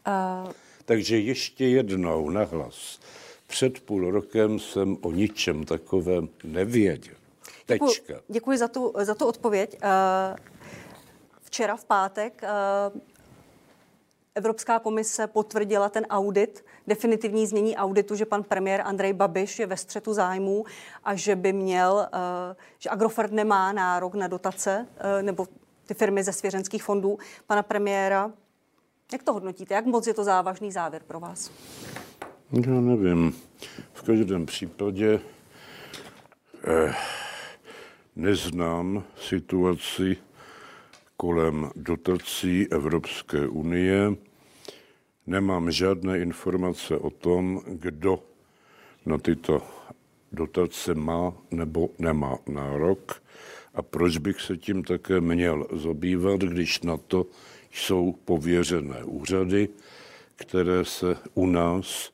Uh... 0.08 0.51
Takže 0.86 1.19
ještě 1.19 1.67
jednou 1.67 2.29
nahlas. 2.29 2.99
Před 3.47 3.79
půl 3.79 4.12
rokem 4.12 4.60
jsem 4.60 4.97
o 5.01 5.12
ničem 5.12 5.65
takovém 5.65 6.29
nevěděl. 6.43 7.15
Tečka. 7.65 8.13
Děkuji, 8.13 8.23
děkuji 8.27 8.58
za, 8.58 8.67
tu, 8.67 8.93
za 8.97 9.15
tu 9.15 9.27
odpověď. 9.27 9.77
Uh, 9.84 10.38
včera 11.43 11.75
v 11.75 11.86
pátek 11.86 12.41
uh, 12.93 12.99
Evropská 14.39 14.80
komise 14.80 15.28
potvrdila 15.28 15.89
ten 15.89 16.06
audit, 16.10 16.65
definitivní 16.88 17.47
znění 17.47 17.75
auditu, 17.75 18.15
že 18.15 18.25
pan 18.25 18.43
premiér 18.43 18.82
Andrej 18.86 19.13
Babiš 19.13 19.60
je 19.60 19.65
ve 19.67 19.78
střetu 19.78 20.13
zájmů 20.13 20.65
a 21.04 21.15
že 21.15 21.36
by 21.36 21.54
měl, 21.54 22.08
eh, 22.13 22.56
že 22.80 22.89
Agrofert 22.89 23.32
nemá 23.32 23.71
nárok 23.71 24.15
na 24.15 24.28
dotace 24.28 24.88
eh, 24.97 25.23
nebo 25.23 25.47
ty 25.86 25.93
firmy 25.93 26.23
ze 26.23 26.34
svěřenských 26.34 26.84
fondů 26.84 27.19
pana 27.47 27.63
premiéra. 27.63 28.32
Jak 29.12 29.23
to 29.23 29.34
hodnotíte? 29.34 29.73
Jak 29.73 29.86
moc 29.86 30.08
je 30.08 30.13
to 30.13 30.23
závažný 30.23 30.71
závěr 30.71 31.02
pro 31.08 31.19
vás? 31.19 31.52
Já 32.52 32.82
nevím. 32.82 33.36
V 33.93 34.02
každém 34.02 34.45
případě 34.45 35.19
eh, 36.67 36.93
neznám 38.15 39.04
situaci 39.28 40.17
kolem 41.17 41.71
dotací 41.75 42.67
Evropské 42.71 43.47
unie 43.47 44.15
nemám 45.29 45.71
žádné 45.71 46.19
informace 46.19 46.97
o 46.97 47.09
tom, 47.09 47.61
kdo 47.67 48.23
na 49.05 49.17
tyto 49.17 49.61
dotace 50.31 50.93
má 50.93 51.33
nebo 51.51 51.89
nemá 51.99 52.37
nárok 52.47 53.21
a 53.73 53.81
proč 53.81 54.17
bych 54.17 54.41
se 54.41 54.57
tím 54.57 54.83
také 54.83 55.21
měl 55.21 55.67
zabývat, 55.71 56.39
když 56.39 56.81
na 56.81 56.97
to 56.97 57.25
jsou 57.71 58.15
pověřené 58.25 59.03
úřady, 59.03 59.69
které 60.35 60.85
se 60.85 61.17
u 61.33 61.45
nás 61.45 62.11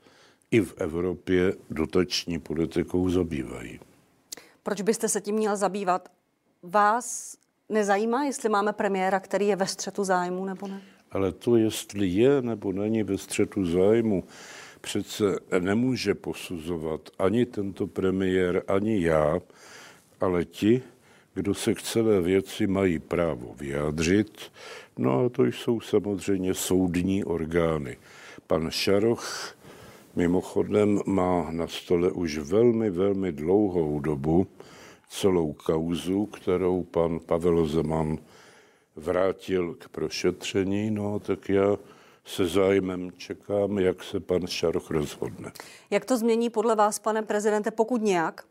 i 0.51 0.62
v 0.62 0.73
Evropě 0.78 1.54
dotační 1.69 2.39
politikou 2.39 3.10
zabývají. 3.10 3.80
Proč 4.63 4.82
byste 4.82 5.10
se 5.10 5.21
tím 5.21 5.36
měl 5.36 5.58
zabývat? 5.58 6.12
Vás 6.63 7.38
nezajímá, 7.69 8.23
jestli 8.23 8.49
máme 8.49 8.73
premiéra, 8.73 9.19
který 9.19 9.47
je 9.47 9.56
ve 9.56 9.67
střetu 9.67 10.04
zájmu 10.04 10.45
nebo 10.45 10.67
ne? 10.67 10.82
Ale 11.15 11.32
to, 11.32 11.56
jestli 11.56 12.08
je 12.08 12.41
nebo 12.41 12.71
není 12.71 13.04
ve 13.04 13.17
střetu 13.17 13.65
zájmu, 13.65 14.23
přece 14.82 15.39
nemůže 15.60 16.15
posuzovat 16.15 17.10
ani 17.19 17.45
tento 17.45 17.88
premiér, 17.88 18.63
ani 18.68 19.01
já, 19.01 19.39
ale 20.22 20.45
ti, 20.45 20.82
kdo 21.34 21.53
se 21.53 21.74
k 21.74 21.82
celé 21.82 22.22
věci 22.22 22.68
mají 22.68 22.99
právo 22.99 23.55
vyjádřit, 23.59 24.51
no 24.97 25.26
a 25.26 25.30
to 25.30 25.45
jsou 25.45 25.80
samozřejmě 25.80 26.53
soudní 26.53 27.24
orgány. 27.24 27.97
Pan 28.47 28.72
Šaroch 28.72 29.55
mimochodem 30.16 30.99
má 31.05 31.51
na 31.51 31.68
stole 31.68 32.11
už 32.11 32.38
velmi, 32.38 32.89
velmi 32.89 33.32
dlouhou 33.32 33.99
dobu 33.99 34.47
celou 35.09 35.53
kauzu, 35.53 36.26
kterou 36.26 36.84
pan 36.84 37.20
Pavel 37.20 37.66
Zeman 37.68 38.18
vrátil 38.96 39.76
k 39.76 39.89
prošetření, 39.89 40.91
no 40.91 41.20
tak 41.20 41.50
já 41.50 41.78
se 42.26 42.48
zájmem 42.48 43.12
čekám, 43.18 43.80
jak 43.80 44.04
se 44.04 44.20
pan 44.20 44.48
Šaroch 44.48 44.91
rozhodne. 44.91 45.52
Jak 45.89 46.06
to 46.06 46.18
změní 46.18 46.50
podle 46.50 46.76
vás, 46.76 47.00
pane 47.00 47.22
prezidente, 47.22 47.72
pokud 47.72 48.02
nějak, 48.02 48.46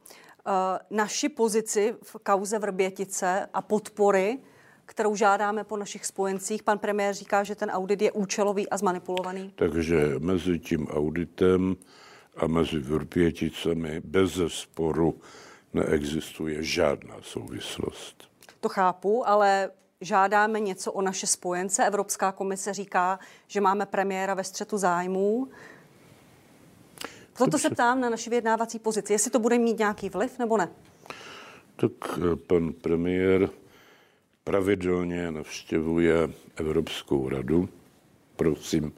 uh, 0.47 0.53
naši 0.91 1.29
pozici 1.29 1.95
v 2.03 2.17
kauze 2.23 2.59
Vrbětice 2.59 3.49
a 3.55 3.63
podpory, 3.63 4.39
kterou 4.87 5.17
žádáme 5.17 5.65
po 5.65 5.77
našich 5.77 6.07
spojencích? 6.07 6.63
Pan 6.63 6.79
premiér 6.79 7.15
říká, 7.15 7.45
že 7.45 7.55
ten 7.55 7.71
audit 7.71 8.03
je 8.03 8.13
účelový 8.13 8.69
a 8.69 8.77
zmanipulovaný. 8.77 9.53
Takže 9.55 10.15
mezi 10.19 10.59
tím 10.59 10.87
auditem 10.89 11.77
a 12.37 12.47
mezi 12.47 12.79
Vrběticemi 12.79 14.01
bez 14.05 14.41
sporu 14.47 15.21
neexistuje 15.73 16.63
žádná 16.63 17.15
souvislost. 17.23 18.29
To 18.61 18.69
chápu, 18.69 19.29
ale 19.29 19.71
žádáme 20.01 20.61
něco 20.61 20.93
o 20.93 21.03
naše 21.03 21.27
spojence. 21.27 21.87
Evropská 21.87 22.33
komise 22.33 22.75
říká, 22.75 23.19
že 23.47 23.61
máme 23.61 23.87
premiéra 23.87 24.35
ve 24.35 24.45
střetu 24.45 24.79
zájmů. 24.79 25.49
Proto 27.37 27.59
se 27.59 27.71
ptám 27.71 28.01
na 28.01 28.11
naši 28.11 28.31
vyjednávací 28.31 28.79
pozici, 28.79 29.13
jestli 29.13 29.31
to 29.31 29.39
bude 29.39 29.59
mít 29.59 29.79
nějaký 29.79 30.09
vliv 30.09 30.39
nebo 30.39 30.57
ne. 30.57 30.69
Tak 31.77 31.93
eh, 32.17 32.37
pan 32.37 32.73
premiér 32.73 33.51
pravidelně 34.45 35.31
navštěvuje 35.31 36.31
Evropskou 36.57 37.29
radu. 37.29 37.69
Prosím, 38.37 38.93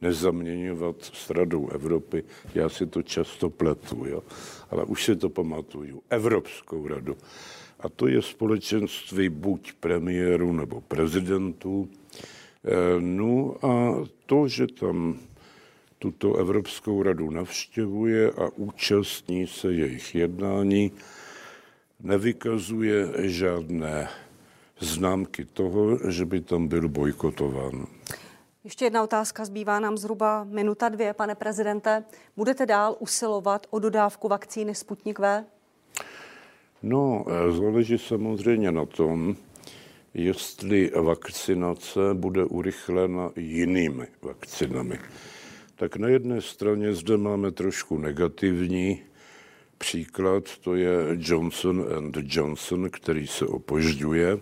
nezaměňovat 0.00 0.96
s 1.02 1.30
Radou 1.30 1.68
Evropy. 1.68 2.24
Já 2.54 2.68
si 2.68 2.86
to 2.86 3.02
často 3.02 3.50
pletu, 3.50 4.04
jo? 4.06 4.22
ale 4.70 4.84
už 4.84 5.04
si 5.04 5.16
to 5.16 5.28
pamatuju. 5.28 6.02
Evropskou 6.10 6.88
radu. 6.88 7.16
A 7.80 7.88
to 7.88 8.08
je 8.08 8.22
společenství 8.22 9.28
buď 9.28 9.72
premiéru 9.72 10.52
nebo 10.52 10.80
prezidentů. 10.80 11.88
Eh, 12.64 13.00
no 13.00 13.56
a 13.66 14.04
to, 14.26 14.48
že 14.48 14.66
tam 14.66 15.18
tuto 15.98 16.36
Evropskou 16.36 17.02
radu 17.02 17.30
navštěvuje 17.30 18.30
a 18.30 18.48
účastní 18.56 19.46
se 19.46 19.72
jejich 19.72 20.14
jednání, 20.14 20.92
nevykazuje 22.00 23.08
žádné 23.18 24.08
známky 24.80 25.44
toho, 25.44 25.98
že 26.08 26.24
by 26.24 26.40
tam 26.40 26.68
byl 26.68 26.88
bojkotován. 26.88 27.86
Ještě 28.64 28.84
jedna 28.84 29.02
otázka, 29.02 29.44
zbývá 29.44 29.80
nám 29.80 29.98
zhruba 29.98 30.44
minuta 30.44 30.88
dvě, 30.88 31.14
pane 31.14 31.34
prezidente. 31.34 32.04
Budete 32.36 32.66
dál 32.66 32.96
usilovat 32.98 33.66
o 33.70 33.78
dodávku 33.78 34.28
vakcíny 34.28 34.74
Sputnik 34.74 35.18
V? 35.18 35.44
No, 36.82 37.24
záleží 37.50 37.98
samozřejmě 37.98 38.72
na 38.72 38.84
tom, 38.86 39.36
jestli 40.14 40.90
vakcinace 41.02 42.00
bude 42.14 42.44
urychlena 42.44 43.30
jinými 43.36 44.06
vakcinami. 44.22 44.98
Tak 45.76 45.96
na 45.96 46.08
jedné 46.08 46.40
straně 46.40 46.94
zde 46.94 47.16
máme 47.16 47.50
trošku 47.50 47.98
negativní 47.98 49.02
příklad, 49.78 50.44
to 50.58 50.74
je 50.74 50.92
Johnson 51.18 51.84
and 51.96 52.16
Johnson, 52.22 52.90
který 52.90 53.26
se 53.26 53.46
opožďuje 53.46 54.38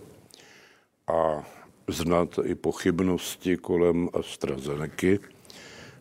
a 1.07 1.47
znáte 1.91 2.41
i 2.41 2.55
pochybnosti 2.55 3.57
kolem 3.57 4.09
AstraZeneca. 4.13 5.23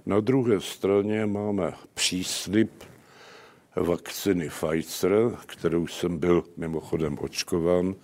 Na 0.06 0.20
druhé 0.20 0.60
straně 0.60 1.26
máme 1.26 1.72
příslip 1.94 2.84
vakciny 3.76 4.48
Pfizer, 4.48 5.36
kterou 5.46 5.86
jsem 5.86 6.18
byl 6.18 6.44
mimochodem 6.56 7.18
očkován. 7.20 7.94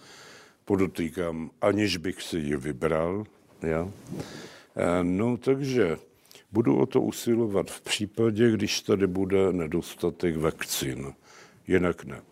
Podotýkám, 0.64 1.50
aniž 1.60 1.96
bych 1.96 2.22
si 2.22 2.38
ji 2.38 2.56
vybral. 2.56 3.24
Ja? 3.62 3.88
E, 4.76 5.04
no, 5.04 5.36
takže 5.36 5.96
budu 6.52 6.78
o 6.78 6.86
to 6.86 7.00
usilovat 7.00 7.70
v 7.70 7.80
případě, 7.80 8.50
když 8.50 8.80
tady 8.80 9.06
bude 9.06 9.52
nedostatek 9.52 10.36
vakcín. 10.36 11.12
Jinak 11.66 12.04
ne. 12.04 12.22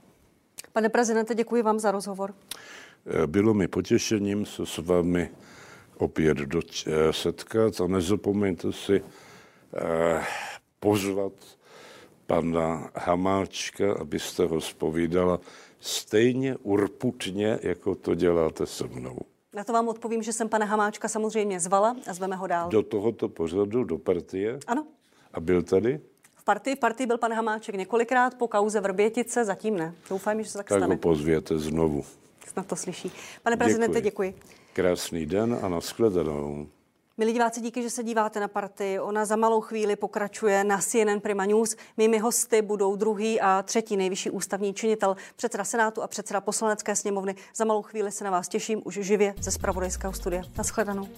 Pane 0.72 0.88
prezidente, 0.88 1.34
děkuji 1.34 1.62
vám 1.62 1.78
za 1.78 1.90
rozhovor. 1.90 2.34
E, 3.06 3.26
bylo 3.26 3.54
mi 3.54 3.68
potěšením 3.68 4.46
se 4.46 4.66
s 4.66 4.78
vámi 4.78 5.30
opět 5.96 6.38
doč- 6.38 6.86
e, 6.86 7.12
setkat 7.12 7.80
a 7.80 7.86
nezapomeňte 7.86 8.72
si 8.72 9.02
eh, 9.76 10.22
pozvat 10.80 11.32
pana 12.26 12.90
Hamáčka, 12.94 13.92
abyste 13.94 14.44
ho 14.44 14.60
spovídala 14.60 15.40
stejně 15.80 16.56
urputně, 16.56 17.58
jako 17.62 17.94
to 17.94 18.14
děláte 18.14 18.66
se 18.66 18.84
mnou. 18.86 19.18
Na 19.54 19.64
to 19.64 19.72
vám 19.72 19.88
odpovím, 19.88 20.22
že 20.22 20.32
jsem 20.32 20.48
pana 20.48 20.66
Hamáčka 20.66 21.08
samozřejmě 21.08 21.60
zvala 21.60 21.96
a 22.06 22.14
zveme 22.14 22.36
ho 22.36 22.46
dál. 22.46 22.68
Do 22.70 22.82
tohoto 22.82 23.28
pořadu, 23.28 23.84
do 23.84 23.98
partie? 23.98 24.58
Ano. 24.66 24.86
A 25.32 25.40
byl 25.40 25.62
tady? 25.62 26.00
V 26.36 26.44
partii, 26.44 26.76
v 26.76 26.78
partii 26.78 27.06
byl 27.06 27.18
pan 27.18 27.32
Hamáček 27.32 27.74
několikrát, 27.74 28.34
po 28.34 28.48
kauze 28.48 28.80
Vrbětice 28.80 29.44
zatím 29.44 29.76
ne. 29.76 29.94
Doufám, 30.10 30.42
že 30.42 30.50
se 30.50 30.58
tak, 30.58 30.68
tak 30.68 30.78
stane. 30.78 30.94
ho 30.94 31.00
pozvěte 31.00 31.58
znovu. 31.58 32.04
Snad 32.52 32.66
to 32.66 32.76
slyší. 32.76 33.12
Pane 33.42 33.56
prezidente, 33.56 34.00
děkuji. 34.00 34.30
děkuji. 34.30 34.56
Krásný 34.72 35.26
den 35.26 35.58
a 35.62 35.68
nashledanou. 35.68 36.66
Milí 37.18 37.32
diváci, 37.32 37.60
díky, 37.60 37.82
že 37.82 37.90
se 37.90 38.02
díváte 38.02 38.40
na 38.40 38.48
partii. 38.48 38.98
Ona 38.98 39.24
za 39.24 39.36
malou 39.36 39.60
chvíli 39.60 39.96
pokračuje 39.96 40.64
na 40.64 40.78
CNN 40.78 41.20
Prima 41.20 41.44
News. 41.44 41.76
Mými 41.96 42.18
hosty 42.18 42.62
budou 42.62 42.96
druhý 42.96 43.40
a 43.40 43.62
třetí 43.62 43.96
nejvyšší 43.96 44.30
ústavní 44.30 44.74
činitel, 44.74 45.16
předseda 45.36 45.64
Senátu 45.64 46.02
a 46.02 46.06
předseda 46.06 46.40
poslanecké 46.40 46.96
sněmovny. 46.96 47.34
Za 47.56 47.64
malou 47.64 47.82
chvíli 47.82 48.12
se 48.12 48.24
na 48.24 48.30
vás 48.30 48.48
těším 48.48 48.82
už 48.84 48.94
živě 48.94 49.34
ze 49.38 49.50
Spravodajského 49.50 50.12
studia. 50.12 50.42
Naschledanou. 50.58 51.08